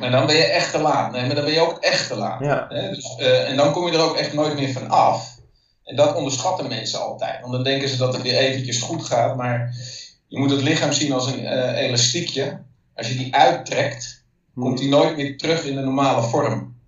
En 0.00 0.11
dan 0.11 0.26
ben 0.26 0.37
je 0.37 0.44
echt 0.44 0.70
te 0.70 0.78
laat. 0.78 1.12
Nee, 1.12 1.26
maar 1.26 1.35
dan 1.35 1.44
ben 1.44 1.55
je 1.55 1.61
ook 1.61 1.78
echt 1.78 2.09
te 2.09 2.16
laat. 2.16 2.40
Ja. 2.40 2.66
Hè? 2.68 2.88
Dus, 2.88 3.16
eh, 3.18 3.50
en 3.50 3.57
dan 3.57 3.72
kom 3.72 3.87
je 3.87 3.92
er 3.92 4.05
ook 4.05 4.16
echt 4.16 4.33
nooit 4.33 4.55
meer 4.55 4.72
van 4.72 4.88
af. 4.88 5.40
En 5.85 5.97
dat 5.97 6.16
onderschatten 6.16 6.68
mensen 6.68 7.01
altijd. 7.01 7.40
Want 7.40 7.53
dan 7.53 7.64
denken 7.64 7.88
ze 7.88 7.97
dat 7.97 8.14
het 8.14 8.23
weer 8.23 8.37
eventjes 8.37 8.81
goed 8.81 9.05
gaat. 9.05 9.37
Maar 9.37 9.77
je 10.27 10.38
moet 10.38 10.51
het 10.51 10.62
lichaam 10.62 10.92
zien 10.92 11.12
als 11.12 11.27
een 11.27 11.47
eh, 11.47 11.83
elastiekje. 11.87 12.62
Als 12.95 13.09
je 13.09 13.16
die 13.16 13.35
uittrekt, 13.35 14.25
komt 14.55 14.79
die 14.79 14.88
nooit 14.88 15.16
meer 15.16 15.38
terug 15.38 15.64
in 15.64 15.75
de 15.75 15.83
normale 15.83 16.23
vorm. 16.23 16.81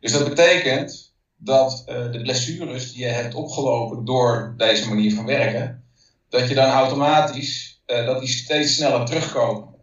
Dus 0.00 0.12
dat 0.12 0.28
betekent 0.28 1.12
dat 1.36 1.82
eh, 1.86 2.12
de 2.12 2.20
blessures 2.22 2.92
die 2.92 3.02
je 3.02 3.10
hebt 3.10 3.34
opgelopen 3.34 4.04
door 4.04 4.54
deze 4.56 4.88
manier 4.88 5.14
van 5.14 5.26
werken, 5.26 5.84
dat 6.28 6.48
je 6.48 6.54
dan 6.54 6.70
automatisch, 6.70 7.82
eh, 7.86 8.06
dat 8.06 8.20
die 8.20 8.28
steeds 8.28 8.74
sneller 8.74 9.06
terugkomen. 9.06 9.73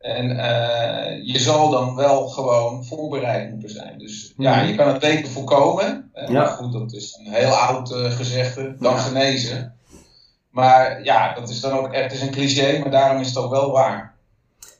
En 0.00 0.38
eh, 0.38 1.20
je 1.32 1.38
zal 1.38 1.70
dan 1.70 1.94
wel 1.96 2.28
gewoon 2.28 2.84
voorbereid 2.84 3.50
moeten 3.50 3.70
zijn. 3.70 3.98
Dus 3.98 4.34
ja, 4.36 4.56
Mhm. 4.56 4.66
je 4.66 4.74
kan 4.74 4.88
het 4.88 4.98
beter 5.00 5.30
voorkomen. 5.30 6.10
Ja. 6.14 6.30
Maar 6.32 6.46
goed, 6.46 6.72
dat 6.72 6.92
is 6.92 7.20
een 7.26 7.32
heel 7.32 7.50
oud 7.52 7.92
eh, 7.92 8.10
gezegde, 8.10 8.76
dan 8.78 8.92
Ja. 8.92 8.98
genezen. 8.98 9.74
Maar 10.50 11.04
ja, 11.04 11.34
dat 11.34 11.48
is 11.48 11.60
dan 11.60 11.72
ook, 11.78 11.94
het 11.94 12.12
is 12.12 12.22
een 12.22 12.30
cliché, 12.30 12.78
maar 12.78 12.90
daarom 12.90 13.20
is 13.20 13.26
het 13.28 13.36
ook 13.38 13.50
wel 13.50 13.70
waar. 13.70 14.14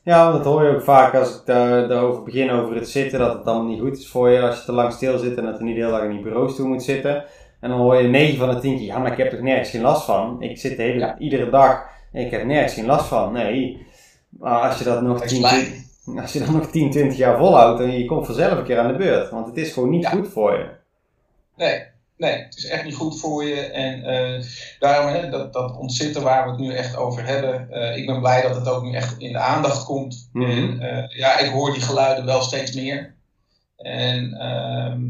Ja, 0.03 0.31
dat 0.31 0.43
hoor 0.45 0.63
je 0.63 0.75
ook 0.75 0.83
vaak 0.83 1.15
als 1.15 1.29
ik 1.35 1.41
daar, 1.45 1.87
daarover 1.87 2.23
begin 2.23 2.49
over 2.51 2.75
het 2.75 2.89
zitten, 2.89 3.19
dat 3.19 3.33
het 3.33 3.45
allemaal 3.45 3.67
niet 3.71 3.79
goed 3.79 3.97
is 3.97 4.07
voor 4.07 4.29
je 4.29 4.41
als 4.41 4.57
je 4.57 4.63
te 4.65 4.71
lang 4.71 4.93
stil 4.93 5.17
zit 5.17 5.37
en 5.37 5.45
dat 5.45 5.57
je 5.57 5.63
niet 5.63 5.75
de 5.75 5.81
hele 5.81 5.93
dag 5.93 6.03
in 6.03 6.09
die 6.11 6.21
bureaustoel 6.21 6.67
moet 6.67 6.83
zitten. 6.83 7.23
En 7.59 7.69
dan 7.69 7.79
hoor 7.79 7.95
je 8.01 8.07
9 8.07 8.37
van 8.37 8.49
de 8.49 8.59
10 8.59 8.77
keer, 8.77 8.85
ja, 8.85 8.97
maar 8.97 9.11
ik 9.11 9.17
heb 9.17 9.29
toch 9.29 9.39
nergens 9.39 9.69
geen 9.69 9.81
last 9.81 10.05
van. 10.05 10.41
Ik 10.41 10.57
zit 10.57 10.77
de 10.77 10.83
hele, 10.83 10.99
Ja. 10.99 11.17
iedere 11.17 11.49
dag 11.49 11.83
en 12.13 12.25
ik 12.25 12.31
heb 12.31 12.43
nergens 12.45 12.73
geen 12.73 12.85
last 12.85 13.05
van. 13.05 13.33
Nee, 13.33 13.85
maar 14.39 14.69
als 14.69 14.77
je 14.77 14.83
dat 14.83 15.01
nog 15.01 15.21
10, 15.25 15.43
Explain. 15.45 16.19
als 16.21 16.33
je 16.33 16.39
dat 16.39 16.49
nog 16.49 16.69
10, 16.71 16.91
20 16.91 17.17
jaar 17.17 17.37
volhoudt, 17.37 17.79
dan 17.79 17.91
je 17.91 18.05
komt 18.05 18.25
vanzelf 18.25 18.57
een 18.57 18.63
keer 18.63 18.79
aan 18.79 18.91
de 18.91 18.97
beurt. 18.97 19.29
Want 19.29 19.45
het 19.47 19.57
is 19.57 19.71
gewoon 19.73 19.89
niet 19.89 20.03
Ja. 20.03 20.09
goed 20.09 20.27
voor 20.27 20.53
je. 20.57 20.69
Nee, 21.55 21.83
nee, 22.17 22.33
het 22.43 22.57
is 22.57 22.65
echt 22.65 22.83
niet 22.83 22.95
goed 22.95 23.19
voor 23.19 23.43
je. 23.43 23.61
En 23.61 24.03
eh, 24.03 24.43
daarom, 24.79 25.13
hè, 25.13 25.29
dat, 25.29 25.53
dat 25.53 25.77
ontzitten 25.77 26.21
waar 26.23 26.43
we 26.43 26.49
het 26.51 26.59
nu 26.59 26.73
echt 26.73 26.95
over 26.97 27.25
hebben. 27.25 27.71
eh, 27.71 27.97
ik 27.97 28.05
ben 28.05 28.19
blij 28.19 28.41
dat 28.41 28.55
het 28.55 28.67
ook 28.69 28.83
nu 28.83 28.93
echt 28.93 29.15
in 29.19 29.31
de 29.31 29.39
aandacht 29.39 29.83
komt. 29.85 30.29
Mhm. 30.33 30.49
En 30.51 30.79
eh, 30.81 31.17
ja, 31.17 31.39
ik 31.39 31.51
hoor 31.51 31.73
die 31.73 31.81
geluiden 31.81 32.25
wel 32.25 32.41
steeds 32.41 32.73
meer. 32.73 33.13
En, 33.77 34.33
ehm, 34.33 35.01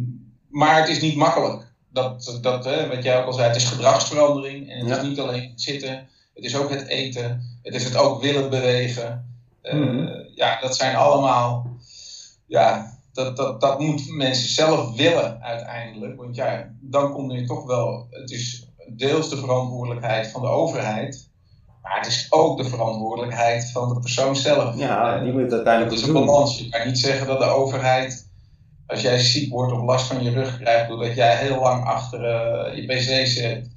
maar 0.50 0.80
het 0.80 0.90
is 0.90 1.02
niet 1.02 1.16
makkelijk. 1.16 1.70
Dat, 1.94 2.40
dat, 2.42 2.66
hè, 2.66 2.88
wat 2.88 3.04
jij 3.04 3.20
ook 3.20 3.26
al 3.26 3.34
zei, 3.34 3.48
het 3.48 3.56
is 3.56 3.66
gedragsverandering. 3.70 4.72
En 4.72 4.80
het 4.80 4.88
Ja. 4.88 4.98
is 4.98 5.08
niet 5.08 5.20
alleen 5.20 5.50
het 5.50 5.62
zitten, 5.62 6.08
het 6.34 6.44
is 6.46 6.58
ook 6.58 6.70
het 6.70 6.88
eten. 6.88 7.51
Het 7.64 7.74
is 7.74 7.84
het 7.84 7.96
ook 7.98 8.22
willen 8.22 8.50
bewegen. 8.50 9.36
Eh, 9.62 9.74
Mhm. 9.74 10.08
Ja, 10.36 10.60
dat 10.62 10.76
zijn 10.76 10.96
allemaal 10.96 11.72
ja, 12.48 12.98
dat, 13.14 13.38
dat, 13.38 13.62
dat 13.62 13.80
moeten 13.80 14.18
mensen 14.18 14.50
zelf 14.50 14.96
willen 14.96 15.42
uiteindelijk. 15.42 16.18
Want 16.18 16.36
ja, 16.36 16.70
dan 16.80 17.12
kom 17.14 17.32
je 17.32 17.46
toch 17.46 17.66
wel. 17.66 18.08
Het 18.10 18.32
is 18.32 18.68
deels 18.88 19.30
de 19.30 19.38
verantwoordelijkheid 19.38 20.28
van 20.28 20.42
de 20.42 20.48
overheid. 20.48 21.30
Maar 21.82 21.98
het 21.98 22.08
is 22.08 22.28
ook 22.30 22.58
de 22.58 22.70
verantwoordelijkheid 22.70 23.72
van 23.72 23.94
de 23.94 24.00
persoon 24.00 24.36
zelf. 24.36 24.78
Ja, 24.78 25.20
die 25.20 25.32
moet 25.32 25.42
het 25.42 25.54
uiteindelijk 25.54 25.94
Het 25.94 26.02
is 26.02 26.08
een 26.08 26.14
balans. 26.14 26.60
Je 26.60 26.70
kan 26.70 26.88
niet 26.88 27.00
zeggen 27.00 27.28
dat 27.28 27.40
de 27.40 27.46
overheid, 27.46 28.30
als 28.88 29.02
jij 29.02 29.20
ziek 29.20 29.52
wordt 29.52 29.74
of 29.74 29.82
last 29.82 30.06
van 30.06 30.24
je 30.24 30.32
rug 30.32 30.58
krijgt, 30.60 30.90
doordat 30.90 31.16
jij 31.16 31.36
heel 31.36 31.60
lang 31.60 31.86
achter 31.86 32.20
uh, 32.20 32.76
je 32.76 32.86
pc 32.86 33.28
zit. 33.28 33.70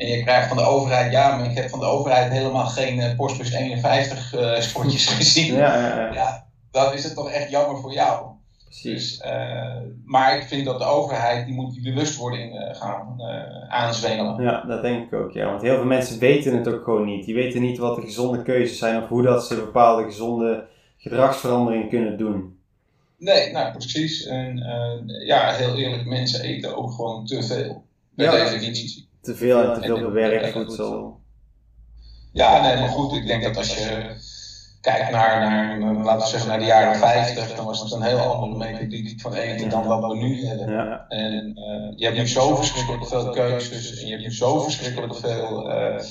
En 0.00 0.06
je 0.06 0.22
krijgt 0.22 0.48
van 0.48 0.56
de 0.56 0.62
overheid, 0.62 1.12
ja, 1.12 1.36
maar 1.36 1.50
ik 1.50 1.56
heb 1.56 1.68
van 1.68 1.80
de 1.80 1.86
overheid 1.86 2.32
helemaal 2.32 2.66
geen 2.66 3.16
Postbus 3.16 3.52
51 3.52 4.34
uh, 4.34 4.60
spotjes 4.60 5.06
gezien. 5.06 5.54
Ja, 5.54 5.74
ja, 5.76 5.96
ja. 5.96 6.12
ja, 6.12 6.46
dan 6.70 6.92
is 6.92 7.04
het 7.04 7.14
toch 7.14 7.30
echt 7.30 7.50
jammer 7.50 7.80
voor 7.80 7.92
jou. 7.92 8.26
Dus, 8.82 9.22
uh, 9.24 9.76
maar 10.04 10.36
ik 10.36 10.42
vind 10.42 10.64
dat 10.64 10.78
de 10.78 10.84
overheid 10.84 11.46
die 11.46 11.54
moet 11.54 11.74
die 11.74 11.82
bewustwording 11.82 12.54
uh, 12.54 12.74
gaan 12.74 13.16
uh, 13.18 13.68
aanzwengelen. 13.68 14.42
Ja, 14.42 14.64
dat 14.66 14.82
denk 14.82 15.06
ik 15.06 15.12
ook. 15.12 15.32
Ja. 15.32 15.46
Want 15.46 15.62
heel 15.62 15.76
veel 15.76 15.84
mensen 15.84 16.18
weten 16.18 16.56
het 16.56 16.68
ook 16.68 16.84
gewoon 16.84 17.04
niet. 17.04 17.24
Die 17.24 17.34
weten 17.34 17.60
niet 17.60 17.78
wat 17.78 17.96
de 17.96 18.02
gezonde 18.02 18.42
keuzes 18.42 18.78
zijn 18.78 19.02
of 19.02 19.08
hoe 19.08 19.22
dat 19.22 19.46
ze 19.46 19.54
bepaalde 19.54 20.04
gezonde 20.04 20.66
gedragsveranderingen 20.98 21.88
kunnen 21.88 22.18
doen. 22.18 22.58
Nee, 23.18 23.52
nou 23.52 23.72
precies. 23.72 24.26
En 24.26 24.56
ja, 25.24 25.52
heel 25.52 25.76
eerlijk, 25.76 26.06
mensen 26.06 26.42
eten 26.42 26.76
ook 26.76 26.92
gewoon 26.92 27.26
te 27.26 27.42
veel. 27.42 27.84
Bij 28.14 28.26
ja, 28.26 28.32
deze 28.32 28.58
definitie. 28.58 29.08
Te 29.22 29.34
veel 29.34 29.62
en 29.62 29.80
te 29.80 29.86
veel 29.86 30.00
bewerkt 30.00 30.52
voedsel. 30.52 31.20
Ja, 32.32 32.62
nee, 32.62 32.76
maar 32.76 32.88
goed, 32.88 33.12
ik 33.12 33.26
denk 33.26 33.42
dat 33.42 33.56
als 33.56 33.74
je 33.74 34.14
kijk 34.80 35.10
naar, 35.10 35.40
naar, 35.80 35.94
laten 35.94 36.22
we 36.22 36.28
zeggen, 36.28 36.48
naar 36.48 36.58
de 36.58 36.64
jaren 36.64 36.98
50, 36.98 37.54
dan 37.54 37.64
was 37.64 37.80
het 37.80 37.92
een 37.92 38.02
heel 38.02 38.18
andere 38.18 38.56
methodiek 38.56 39.20
van 39.20 39.34
eten 39.34 39.68
dan 39.68 39.86
wat 39.86 40.12
we 40.12 40.16
nu 40.16 40.46
hebben. 40.46 40.72
Ja. 40.72 41.06
En 41.08 41.58
uh, 41.58 41.92
je 41.96 42.04
hebt 42.04 42.16
nu 42.16 42.28
zo 42.28 42.56
verschrikkelijk 42.56 43.06
veel 43.06 43.30
keuzes 43.30 44.00
en 44.00 44.06
je 44.06 44.12
hebt 44.12 44.24
nu 44.24 44.32
zo 44.32 44.60
verschrikkelijk 44.60 45.14
veel 45.14 45.70
uh, 45.70 46.02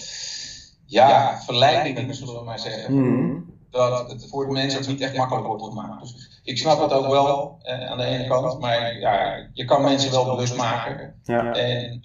ja, 0.86 1.42
verleidingen, 1.42 2.16
zullen 2.16 2.34
we 2.34 2.44
maar 2.44 2.60
zeggen. 2.60 2.94
Mm. 2.94 3.59
Dat 3.72 4.12
het 4.12 4.28
voor 4.30 4.46
de 4.46 4.52
mensen 4.52 4.82
ook 4.82 4.88
niet 4.88 5.02
echt 5.02 5.16
makkelijk 5.16 5.48
wordt 5.48 5.64
gemaakt. 5.64 6.02
Dus 6.02 6.42
ik 6.44 6.58
snap 6.58 6.82
het 6.82 6.94
ook 6.94 7.08
wel 7.08 7.58
uh, 7.64 7.92
aan 7.92 7.98
de 7.98 8.04
ene 8.04 8.28
kant, 8.28 8.60
maar 8.60 9.00
ja, 9.00 9.48
je 9.54 9.66
kan 9.66 9.82
mensen 9.82 10.12
wel 10.12 10.26
bewust 10.26 10.56
maken. 10.56 11.14
Ja. 11.24 11.54
En 11.54 12.02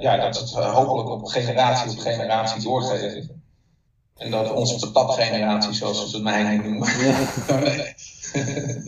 ja, 0.00 0.16
dat 0.16 0.38
het 0.38 0.52
hopelijk 0.52 1.08
op 1.08 1.24
generatie 1.24 1.90
op 1.90 1.98
generatie 1.98 2.62
doorgeven. 2.62 3.42
En 4.16 4.30
dat 4.30 4.52
onze 4.52 4.90
patatgeneratie, 4.90 5.72
zoals 5.72 6.10
ze 6.10 6.16
het 6.16 6.24
mij 6.24 6.56
noemen, 6.56 6.88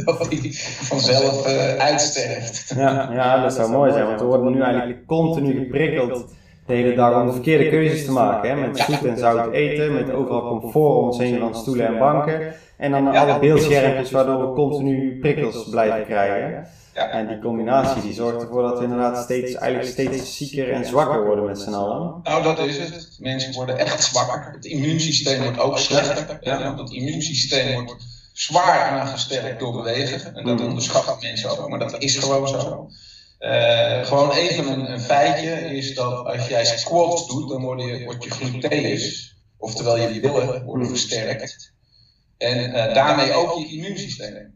dat 0.05 0.31
die 0.31 0.59
vanzelf 0.63 1.47
uh, 1.47 1.77
uitsterft. 1.77 2.73
Ja, 2.77 3.13
ja, 3.13 3.43
dat 3.43 3.55
zou 3.55 3.71
mooi 3.71 3.93
zijn, 3.93 4.07
want 4.07 4.21
we 4.21 4.27
worden 4.27 4.53
nu 4.53 4.63
eigenlijk 4.63 5.07
continu 5.07 5.59
geprikkeld 5.59 6.33
de 6.67 6.75
hele 6.75 6.95
dag 6.95 7.21
om 7.21 7.27
de 7.27 7.33
verkeerde 7.33 7.69
keuzes 7.69 8.05
te 8.05 8.13
maken. 8.13 8.51
Hè? 8.51 8.57
Met 8.67 8.79
zoet 8.79 9.05
en 9.05 9.19
zout 9.19 9.53
eten, 9.53 9.95
met 9.95 10.13
overal 10.13 10.49
comfort 10.49 10.97
om 10.97 11.05
ons 11.05 11.19
heen 11.19 11.39
van 11.39 11.55
stoelen 11.55 11.87
en 11.87 11.99
banken. 11.99 12.55
En 12.77 12.91
dan 12.91 13.07
alle 13.07 13.39
beeldschermpjes 13.39 14.11
waardoor 14.11 14.49
we 14.49 14.55
continu 14.55 15.19
prikkels 15.19 15.69
blijven 15.71 16.05
krijgen. 16.05 16.67
En 16.93 17.27
die 17.27 17.39
combinatie 17.39 18.03
die 18.03 18.13
zorgt 18.13 18.43
ervoor 18.43 18.63
dat 18.63 18.79
we 18.79 18.85
inderdaad 18.85 19.25
steeds, 19.25 19.55
eigenlijk 19.55 19.93
steeds 19.93 20.37
zieker 20.37 20.73
en 20.73 20.85
zwakker 20.85 21.27
worden 21.27 21.45
met 21.45 21.59
z'n 21.59 21.73
allen. 21.73 22.21
Nou, 22.23 22.43
dat 22.43 22.59
is 22.59 22.79
het. 22.79 23.17
Mensen 23.21 23.55
worden 23.55 23.79
echt 23.79 24.03
zwakker. 24.03 24.53
Het 24.53 24.65
immuunsysteem 24.65 25.43
wordt 25.43 25.59
ook 25.59 25.79
slechter. 25.79 26.39
Ja. 26.41 26.77
Het 26.77 26.91
immuunsysteem 26.91 27.85
wordt 27.85 27.95
zwaar 28.33 28.79
aangesterkt 28.79 29.61
door 29.61 29.73
bewegen. 29.73 30.37
En 30.37 30.45
dat 30.45 30.61
onderschatten 30.61 31.17
mensen 31.21 31.51
ook, 31.51 31.69
maar 31.69 31.79
dat 31.79 31.99
is 31.99 32.17
gewoon 32.17 32.49
zo. 32.49 32.89
Uh, 33.45 34.05
gewoon 34.05 34.31
even 34.31 34.69
een, 34.69 34.93
een, 34.93 35.01
feitje 35.01 35.77
is 35.77 35.95
dat 35.95 36.27
als 36.27 36.49
jij 36.49 36.65
squats 36.65 37.29
doet, 37.29 37.49
dan 37.49 37.63
word 37.63 37.83
je, 37.83 38.05
word 38.05 38.25
je 38.25 38.31
gluteus, 38.31 39.37
oftewel 39.59 39.97
je 39.97 40.21
billen 40.21 40.65
worden 40.65 40.89
versterkt. 40.89 41.73
En 42.39 42.71
uh, 42.71 42.95
daarmee 42.95 43.33
ook 43.33 43.59
je 43.59 43.67
immuunsysteem. 43.67 44.55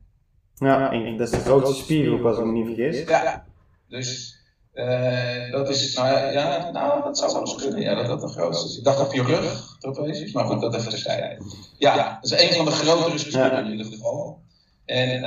Ja, 0.54 0.90
dat 1.16 1.20
is 1.20 1.30
de 1.30 1.40
grootste 1.40 1.82
spiergroep 1.82 2.24
als 2.24 2.38
ik 2.38 2.44
me 2.44 2.52
niet 2.52 2.66
vergis. 2.66 3.08
Ja, 3.08 3.44
dus 3.88 4.38
uh, 4.74 5.52
dat 5.52 5.68
is, 5.68 5.94
nou 5.94 6.08
ja, 6.08 6.30
ja, 6.30 6.70
nou, 6.70 7.02
dat 7.02 7.18
zou 7.18 7.32
wel 7.32 7.40
eens 7.40 7.54
kunnen, 7.54 7.80
ja, 7.80 7.94
dat 7.94 8.06
dat 8.06 8.20
de 8.20 8.28
grootste 8.28 8.68
is. 8.68 8.78
Ik 8.78 8.84
dacht 8.84 9.00
op 9.00 9.12
je 9.12 9.22
rug, 9.22 9.76
trapesius, 9.78 10.32
maar 10.32 10.44
goed, 10.44 10.60
dat 10.60 10.74
even 10.74 10.90
terzijde. 10.90 11.42
Ja, 11.78 12.18
dat 12.20 12.32
is 12.32 12.42
een 12.42 12.54
van 12.54 12.64
de 12.64 12.70
grotere 12.70 13.18
spieren 13.18 13.64
in 13.64 13.70
ieder 13.70 13.86
geval. 13.86 14.40
En 14.84 15.20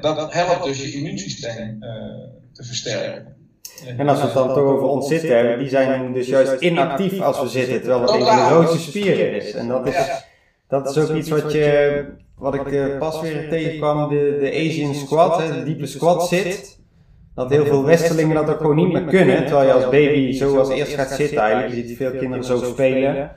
dat 0.00 0.32
helpt 0.32 0.64
dus 0.64 0.82
je 0.82 0.92
immuunsysteem 0.92 1.78
te 2.58 2.64
versterken. 2.64 3.36
En 3.96 4.08
als 4.08 4.18
we 4.18 4.24
het 4.24 4.34
dan 4.34 4.48
toch 4.48 4.64
over 4.64 4.88
ons 4.88 5.08
zitten 5.08 5.36
hebben, 5.36 5.58
die 5.58 5.68
zijn 5.68 6.12
dus 6.12 6.26
juist 6.26 6.60
inactief 6.60 7.20
als 7.20 7.40
we 7.40 7.48
zitten, 7.48 7.80
terwijl 7.80 8.00
het 8.00 8.10
een 8.10 8.26
van 8.26 8.36
de 8.36 8.42
grootste 8.42 8.78
spieren 8.78 9.34
is. 9.34 9.52
En 9.52 9.68
dat 9.68 9.86
is, 9.86 10.24
dat 10.68 10.96
is 10.96 10.98
ook 10.98 11.16
iets 11.16 11.28
wat 11.28 11.52
je 11.52 12.04
wat 12.36 12.54
ik 12.54 12.66
uh, 12.66 12.98
pas 12.98 13.20
weer 13.20 13.48
tegenkwam, 13.48 14.08
de, 14.08 14.36
de 14.40 14.50
Asian 14.50 14.94
squat, 14.94 15.42
hè, 15.42 15.54
de 15.54 15.62
diepe 15.62 15.86
squat 15.86 16.28
zit. 16.28 16.80
Dat 17.34 17.50
heel 17.50 17.64
veel 17.64 17.84
Westelingen 17.84 18.34
dat 18.34 18.50
ook 18.50 18.60
gewoon 18.60 18.76
niet 18.76 18.92
meer 18.92 19.04
kunnen. 19.04 19.46
Terwijl 19.46 19.66
je 19.66 19.72
als 19.72 19.88
baby 19.88 20.32
zo 20.32 20.58
als 20.58 20.68
eerst 20.68 20.94
gaat 20.94 21.10
zitten 21.10 21.38
eigenlijk. 21.38 21.74
Je 21.74 21.86
ziet 21.86 21.96
veel 21.96 22.10
kinderen 22.10 22.44
zo 22.44 22.56
spelen. 22.56 23.30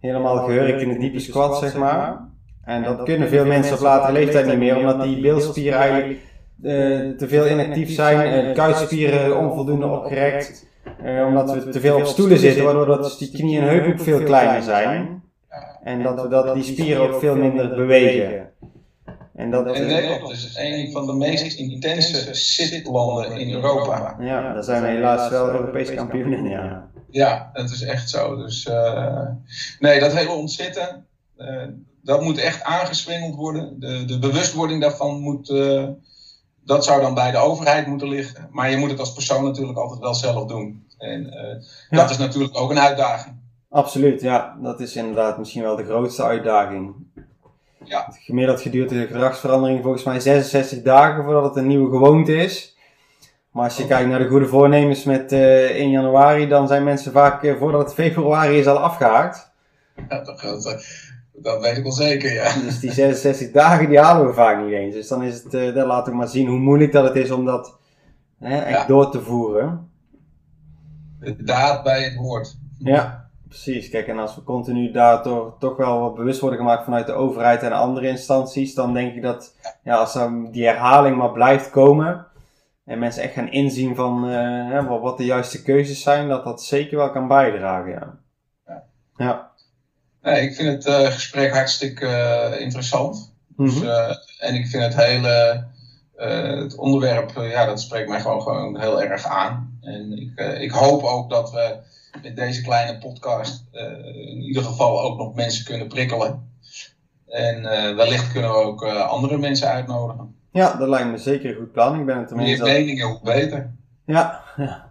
Helemaal 0.00 0.44
gehurkt 0.44 0.82
in 0.82 0.88
de 0.88 0.98
diepe 0.98 1.18
squat, 1.18 1.58
zeg 1.58 1.76
maar. 1.76 2.28
En 2.64 2.82
dat 2.82 3.02
kunnen 3.02 3.28
veel 3.28 3.46
mensen 3.46 3.74
op 3.74 3.80
latere 3.80 4.12
leeftijd 4.12 4.46
niet 4.46 4.58
meer, 4.58 4.76
omdat 4.76 5.02
die 5.02 5.20
beelspieren 5.20 5.78
eigenlijk 5.78 6.18
te 7.18 7.24
veel 7.28 7.48
inactief 7.48 7.94
zijn. 7.94 8.46
Uh, 8.46 8.54
kuitspieren 8.54 9.38
onvoldoende 9.38 9.86
opgerekt. 9.86 10.66
Uh, 11.04 11.26
omdat 11.26 11.52
we 11.54 11.68
te 11.68 11.80
veel 11.80 11.96
op 11.96 12.06
stoelen 12.06 12.38
zitten, 12.38 12.64
waardoor 12.64 12.86
dat 12.86 13.02
dus 13.02 13.16
die 13.16 13.30
knie 13.30 13.58
en 13.58 13.68
heup 13.68 13.86
ook 13.86 14.00
veel 14.00 14.22
kleiner 14.22 14.62
zijn. 14.62 15.22
En 15.82 16.02
dat 16.02 16.22
we 16.22 16.28
dat 16.28 16.54
die 16.54 16.62
spieren 16.62 17.02
ook 17.02 17.20
veel 17.20 17.36
minder 17.36 17.74
bewegen. 17.74 18.50
En, 19.34 19.50
dat, 19.50 19.66
en 19.66 19.88
is 20.30 20.56
een 20.58 20.92
van 20.92 21.06
de 21.06 21.12
meest 21.12 21.58
intense 21.58 22.34
zitlanden 22.34 23.32
in 23.32 23.50
Europa. 23.52 24.16
Ja, 24.20 24.52
daar 24.52 24.64
zijn 24.64 24.82
we 24.82 24.88
helaas 24.88 25.30
wel 25.30 25.50
Europese 25.50 25.94
kampioen 25.94 26.32
in, 26.32 26.44
ja. 26.44 26.88
Ja, 27.10 27.50
dat 27.52 27.70
is 27.70 27.82
echt 27.82 28.10
zo. 28.10 28.36
Dus 28.36 28.66
uh, 28.66 29.26
nee, 29.78 30.00
dat 30.00 30.14
hele 30.14 30.30
ontzitten, 30.30 31.06
uh, 31.38 31.62
dat 32.02 32.22
moet 32.22 32.38
echt 32.38 32.62
aangeswengeld 32.62 33.34
worden. 33.34 33.80
De, 33.80 34.04
de 34.04 34.18
bewustwording 34.18 34.80
daarvan 34.80 35.20
moet, 35.20 35.48
uh, 35.48 35.88
dat 36.66 36.84
zou 36.84 37.00
dan 37.00 37.14
bij 37.14 37.30
de 37.30 37.38
overheid 37.38 37.86
moeten 37.86 38.08
liggen. 38.08 38.48
Maar 38.50 38.70
je 38.70 38.76
moet 38.76 38.90
het 38.90 39.00
als 39.00 39.12
persoon 39.12 39.44
natuurlijk 39.44 39.78
altijd 39.78 40.00
wel 40.00 40.14
zelf 40.14 40.46
doen. 40.46 40.86
En 40.98 41.22
ja. 41.90 41.96
dat 41.96 42.10
is 42.10 42.18
natuurlijk 42.18 42.56
ook 42.56 42.70
een 42.70 42.78
uitdaging. 42.78 43.34
Absoluut, 43.70 44.20
ja. 44.20 44.56
Dat 44.62 44.80
is 44.80 44.96
inderdaad 44.96 45.38
misschien 45.38 45.62
wel 45.62 45.76
de 45.76 45.84
grootste 45.84 46.22
uitdaging. 46.22 46.94
Ja. 47.84 48.12
Gemiddeld 48.20 48.60
geduurt 48.60 48.88
de 48.88 49.06
gedragsverandering 49.06 49.82
volgens 49.82 50.04
mij 50.04 50.20
66 50.20 50.82
dagen 50.82 51.24
voordat 51.24 51.44
het 51.44 51.56
een 51.56 51.66
nieuwe 51.66 51.90
gewoonte 51.90 52.36
is. 52.36 52.76
Maar 53.50 53.64
als 53.64 53.76
je 53.76 53.82
oh. 53.82 53.88
kijkt 53.88 54.08
naar 54.08 54.18
de 54.18 54.28
goede 54.28 54.46
voornemens 54.46 55.04
met 55.04 55.32
uh, 55.32 55.70
eh, 55.70 55.76
1 55.76 55.90
januari, 55.90 56.48
dan 56.48 56.68
zijn 56.68 56.84
mensen 56.84 57.12
vaak 57.12 57.42
uh, 57.42 57.58
voordat 57.58 57.80
het 57.80 57.94
februari 57.94 58.58
is 58.58 58.66
al 58.66 58.78
afgehaakt. 58.78 59.50
Ja, 60.08 60.18
dat, 60.18 60.40
dat 60.40 60.84
weet 61.42 61.76
ik 61.76 61.82
wel 61.82 61.92
zeker, 61.92 62.32
ja. 62.32 62.60
Dus 62.60 62.80
die 62.80 62.92
66 62.92 63.50
dagen 63.50 63.88
die 63.88 64.00
halen 64.00 64.26
we 64.26 64.32
vaak 64.32 64.64
niet 64.64 64.72
eens. 64.72 64.94
Dus 64.94 65.08
dan 65.08 65.22
is 65.22 65.42
het, 65.42 65.54
uh, 65.54 65.74
dan 65.74 65.86
laat 65.86 66.08
ik 66.08 66.14
maar 66.14 66.28
zien 66.28 66.48
hoe 66.48 66.58
moeilijk 66.58 66.92
dat 66.92 67.04
het 67.04 67.16
is 67.16 67.30
om 67.30 67.44
dat 67.44 67.78
hè, 68.38 68.58
echt 68.58 68.80
ja. 68.80 68.86
door 68.86 69.10
te 69.10 69.20
voeren. 69.20 69.90
De 71.20 71.42
daad 71.42 71.82
bij 71.82 72.02
het 72.02 72.14
woord. 72.16 72.58
Ja, 72.78 73.26
Precies, 73.48 73.88
kijk, 73.88 74.06
en 74.06 74.18
als 74.18 74.34
we 74.34 74.42
continu 74.42 74.90
daar 74.90 75.22
toch, 75.22 75.56
toch 75.58 75.76
wel 75.76 76.00
wat 76.00 76.14
bewust 76.14 76.40
worden 76.40 76.58
gemaakt 76.58 76.84
vanuit 76.84 77.06
de 77.06 77.12
overheid 77.12 77.62
en 77.62 77.72
andere 77.72 78.08
instanties, 78.08 78.74
dan 78.74 78.92
denk 78.92 79.14
ik 79.14 79.22
dat 79.22 79.56
ja, 79.82 79.96
als 79.96 80.12
dan 80.12 80.50
die 80.50 80.64
herhaling 80.64 81.16
maar 81.16 81.32
blijft 81.32 81.70
komen 81.70 82.26
en 82.84 82.98
mensen 82.98 83.22
echt 83.22 83.32
gaan 83.32 83.50
inzien 83.50 83.94
van 83.94 84.30
uh, 84.30 85.00
wat 85.00 85.18
de 85.18 85.24
juiste 85.24 85.62
keuzes 85.62 86.02
zijn, 86.02 86.28
dat 86.28 86.44
dat 86.44 86.62
zeker 86.62 86.96
wel 86.96 87.10
kan 87.10 87.28
bijdragen. 87.28 87.90
Ja. 87.90 88.18
ja. 88.66 88.82
ja. 89.16 89.50
Nee, 90.26 90.42
ik 90.42 90.54
vind 90.54 90.84
het 90.84 90.86
uh, 90.86 91.12
gesprek 91.12 91.52
hartstikke 91.52 92.06
uh, 92.06 92.60
interessant. 92.60 93.32
Mm 93.56 93.68
-hmm. 93.68 93.80
dus, 93.80 94.36
en 94.38 94.54
ik 94.54 94.66
vind 94.66 94.82
het 94.82 94.96
hele 94.96 95.64
het 96.16 96.76
onderwerp, 96.76 97.30
ja, 97.34 97.66
dat 97.66 97.80
spreekt 97.80 98.08
mij 98.08 98.20
gewoon, 98.20 98.42
gewoon 98.42 98.80
heel 98.80 99.02
erg 99.02 99.26
aan. 99.26 99.78
En 99.82 100.18
ik, 100.18 100.60
ik 100.60 100.70
hoop 100.70 101.02
ook 101.02 101.30
dat 101.30 101.50
we 101.50 101.76
met 102.22 102.36
deze 102.36 102.62
kleine 102.62 102.98
podcast 102.98 103.64
in 104.14 104.42
ieder 104.42 104.62
geval 104.62 105.02
ook 105.02 105.18
nog 105.18 105.34
mensen 105.34 105.64
kunnen 105.64 105.88
prikkelen. 105.88 106.50
En 107.28 107.62
wellicht 107.96 108.32
kunnen 108.32 108.50
we 108.50 108.56
ook 108.56 108.84
andere 108.86 109.38
mensen 109.38 109.68
uitnodigen. 109.68 110.34
Ja, 110.52 110.74
dat 110.74 110.88
lijkt 110.88 111.10
me 111.10 111.18
zeker 111.18 111.50
een 111.50 111.56
goed 111.56 111.72
plan. 111.72 112.00
Ik 112.00 112.06
ben 112.06 112.18
het 112.18 112.30
ermee. 112.30 112.46
Meer 112.46 112.62
meningen, 112.62 113.06
hoe 113.06 113.20
beter. 113.22 113.70
Ja, 114.06 114.42
ja. 114.56 114.85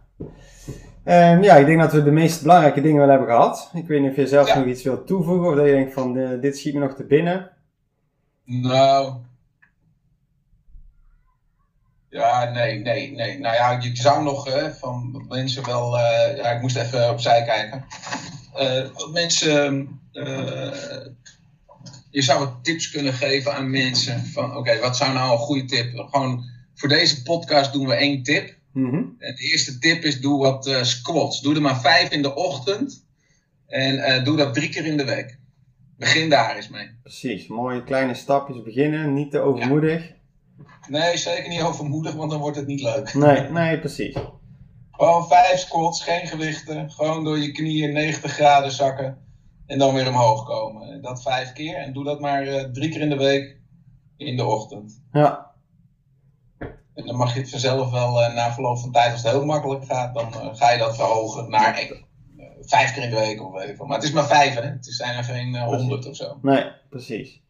Um, 1.07 1.43
ja, 1.43 1.55
ik 1.55 1.65
denk 1.65 1.79
dat 1.79 1.91
we 1.93 2.03
de 2.03 2.11
meest 2.11 2.41
belangrijke 2.41 2.81
dingen 2.81 2.99
wel 2.99 3.09
hebben 3.09 3.27
gehad. 3.27 3.69
Ik 3.73 3.87
weet 3.87 4.01
niet 4.01 4.09
of 4.09 4.15
je 4.15 4.27
zelf 4.27 4.47
ja. 4.47 4.57
nog 4.57 4.65
iets 4.65 4.83
wilt 4.83 5.07
toevoegen 5.07 5.49
of 5.49 5.55
dat 5.55 5.65
je 5.65 5.71
denkt 5.71 5.93
van 5.93 6.39
dit 6.39 6.57
schiet 6.57 6.73
me 6.73 6.79
nog 6.79 6.95
te 6.95 7.03
binnen. 7.03 7.51
Nou, 8.43 9.13
Ja, 12.15 12.51
nee, 12.51 12.79
nee, 12.79 13.11
nee. 13.11 13.39
Nou 13.39 13.55
ja, 13.55 13.71
je 13.81 13.95
zou 13.95 14.23
nog 14.23 14.45
hè, 14.53 14.73
van 14.73 15.25
mensen 15.29 15.65
wel. 15.65 15.97
eh, 15.99 16.37
ja, 16.37 16.49
ik 16.49 16.61
moest 16.61 16.75
even 16.75 17.09
opzij 17.09 17.43
kijken. 17.43 17.85
Eh, 18.53 18.89
wat 18.93 19.11
mensen. 19.11 19.89
eh, 20.11 21.05
je 22.09 22.21
zou 22.21 22.39
wat 22.39 22.63
tips 22.63 22.91
kunnen 22.91 23.13
geven 23.13 23.53
aan 23.53 23.69
mensen. 23.69 24.25
Van 24.25 24.57
oké, 24.57 24.79
wat 24.79 24.97
zou 24.97 25.13
nou 25.13 25.31
een 25.31 25.37
goede 25.37 25.65
tip? 25.65 25.97
Gewoon 26.09 26.43
voor 26.75 26.89
deze 26.89 27.23
podcast 27.23 27.73
doen 27.73 27.87
we 27.87 27.93
één 27.95 28.23
tip. 28.23 28.55
En 29.19 29.35
de 29.35 29.49
eerste 29.51 29.79
tip 29.79 30.03
is: 30.03 30.21
doe 30.21 30.39
wat 30.39 30.67
eh, 30.67 30.83
squats. 30.83 31.41
Doe 31.41 31.55
er 31.55 31.61
maar 31.61 31.79
vijf 31.81 32.09
in 32.09 32.21
de 32.21 32.35
ochtend. 32.35 33.05
En 33.67 33.99
eh, 33.99 34.23
doe 34.23 34.37
dat 34.37 34.53
drie 34.53 34.69
keer 34.69 34.85
in 34.85 34.97
de 34.97 35.05
week. 35.05 35.39
Begin 35.97 36.29
daar 36.29 36.55
eens 36.55 36.69
mee. 36.69 36.89
Precies, 37.01 37.47
mooie 37.47 37.83
kleine 37.83 38.13
stapjes 38.13 38.63
beginnen, 38.63 39.13
niet 39.13 39.31
te 39.31 39.39
overmoedig. 39.39 40.13
Nee, 40.89 41.17
zeker 41.17 41.49
niet 41.49 41.61
overmoedig, 41.61 42.13
want 42.13 42.31
dan 42.31 42.39
wordt 42.39 42.57
het 42.57 42.67
niet 42.67 42.81
leuk. 42.81 43.13
Nee, 43.13 43.49
nee, 43.49 43.79
precies. 43.79 44.15
Gewoon 44.91 45.27
vijf 45.27 45.59
squats, 45.59 46.03
geen 46.03 46.27
gewichten. 46.27 46.91
Gewoon 46.91 47.23
door 47.23 47.37
je 47.37 47.51
knieën 47.51 47.93
90 47.93 48.31
graden 48.31 48.71
zakken. 48.71 49.17
En 49.65 49.77
dan 49.77 49.93
weer 49.93 50.07
omhoog 50.07 50.45
komen. 50.45 50.91
En 50.91 51.01
Dat 51.01 51.21
vijf 51.21 51.53
keer. 51.53 51.75
En 51.75 51.93
doe 51.93 52.03
dat 52.03 52.19
maar 52.19 52.47
eh, 52.47 52.63
drie 52.63 52.89
keer 52.89 53.01
in 53.01 53.09
de 53.09 53.17
week 53.17 53.57
in 54.17 54.37
de 54.37 54.45
ochtend. 54.45 55.01
Ja, 55.11 55.54
En 56.95 57.05
dan 57.05 57.15
mag 57.15 57.33
je 57.33 57.39
het 57.39 57.49
vanzelf 57.49 57.91
wel 57.91 58.21
eh, 58.21 58.35
na 58.35 58.51
verloop 58.53 58.79
van 58.79 58.91
tijd, 58.91 59.11
als 59.11 59.23
het 59.23 59.31
heel 59.31 59.45
makkelijk 59.45 59.85
gaat, 59.85 60.13
dan 60.13 60.33
eh, 60.33 60.47
ga 60.53 60.71
je 60.71 60.77
dat 60.77 60.95
verhogen 60.95 61.49
naar 61.49 61.73
eh, 61.77 61.91
vijf 62.61 62.93
keer 62.93 63.03
in 63.03 63.09
de 63.09 63.15
week 63.15 63.41
of 63.41 63.53
weet 63.53 63.69
ik 63.69 63.75
veel. 63.75 63.85
Maar 63.85 63.95
het 63.97 64.05
is 64.05 64.11
maar 64.13 64.25
vijf, 64.25 64.53
hè? 64.55 64.61
Het 64.61 64.85
zijn 64.85 65.17
er 65.17 65.23
geen 65.23 65.57
honderd 65.57 66.07
of 66.09 66.15
zo. 66.15 66.37
nee, 66.41 66.63
precies. 66.89 67.43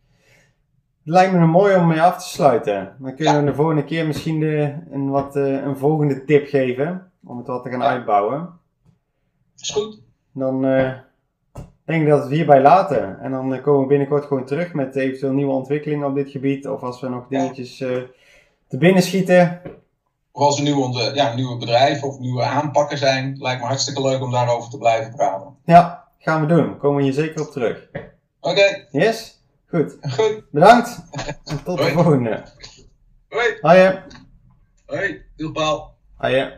Het 1.04 1.14
lijkt 1.14 1.34
me 1.34 1.46
mooi 1.46 1.76
om 1.76 1.88
mee 1.88 2.02
af 2.02 2.24
te 2.24 2.30
sluiten. 2.30 2.96
Dan 3.00 3.16
kunnen 3.16 3.40
we 3.40 3.50
de 3.50 3.56
volgende 3.56 3.84
keer 3.84 4.08
misschien 4.08 4.40
de, 4.40 4.76
een, 4.92 5.10
wat, 5.10 5.36
een 5.36 5.78
volgende 5.78 6.26
tip 6.26 6.48
geven. 6.48 7.12
Om 7.26 7.38
het 7.38 7.48
wat 7.48 7.64
te 7.64 7.70
gaan 7.70 7.80
Ja. 7.80 7.88
uitbouwen. 7.88 8.50
Is 9.58 9.70
goed. 9.70 10.00
Dan 10.32 10.62
denk 11.86 12.02
ik 12.02 12.08
dat 12.08 12.18
we 12.18 12.24
het 12.26 12.34
hierbij 12.34 12.62
laten. 12.62 13.20
En 13.20 13.32
dan 13.32 13.62
komen 13.62 13.82
we 13.82 13.88
binnenkort 13.88 14.26
gewoon 14.26 14.46
terug 14.46 14.74
met 14.74 14.96
eventueel 14.96 15.34
nieuwe 15.34 15.54
ontwikkelingen 15.54 16.08
op 16.08 16.16
dit 16.16 16.30
gebied. 16.30 16.68
Of 16.68 16.82
als 16.82 17.02
we 17.02 17.10
nog 17.10 17.28
dingetjes 17.28 17.84
te 18.67 18.78
binnen 18.78 19.04
schieten. 19.04 19.62
Of 20.32 20.41
als 20.43 20.58
er 20.58 20.63
nieuwe, 20.63 21.12
ja, 21.13 21.34
nieuwe 21.34 21.58
bedrijven 21.58 22.08
of 22.08 22.19
nieuwe 22.19 22.43
aanpakken 22.43 22.97
zijn, 22.97 23.38
lijkt 23.38 23.62
me 23.62 23.67
hartstikke 23.67 24.01
leuk 24.01 24.21
om 24.21 24.32
daarover 24.32 24.69
te 24.69 24.78
blijven 24.78 25.15
praten. 25.15 25.56
Ja, 25.65 26.08
gaan 26.19 26.41
we 26.41 26.47
doen. 26.47 26.78
Komen 26.78 26.97
we 26.97 27.04
hier 27.04 27.13
zeker 27.13 27.41
op 27.41 27.51
terug. 27.51 27.88
Oké, 28.39 28.88
Yes? 28.91 29.43
Goed. 29.67 29.97
goed. 30.10 30.43
Bedankt. 30.51 30.99
En 31.45 31.63
tot 31.63 31.78
de 31.78 31.84
volgende. 31.84 32.43
Hoi. 33.30 33.58
Hoi. 33.62 33.99
Hoi, 34.86 35.21
doe 35.36 35.51
Paul. 35.51 35.95
Hoi. 36.17 36.54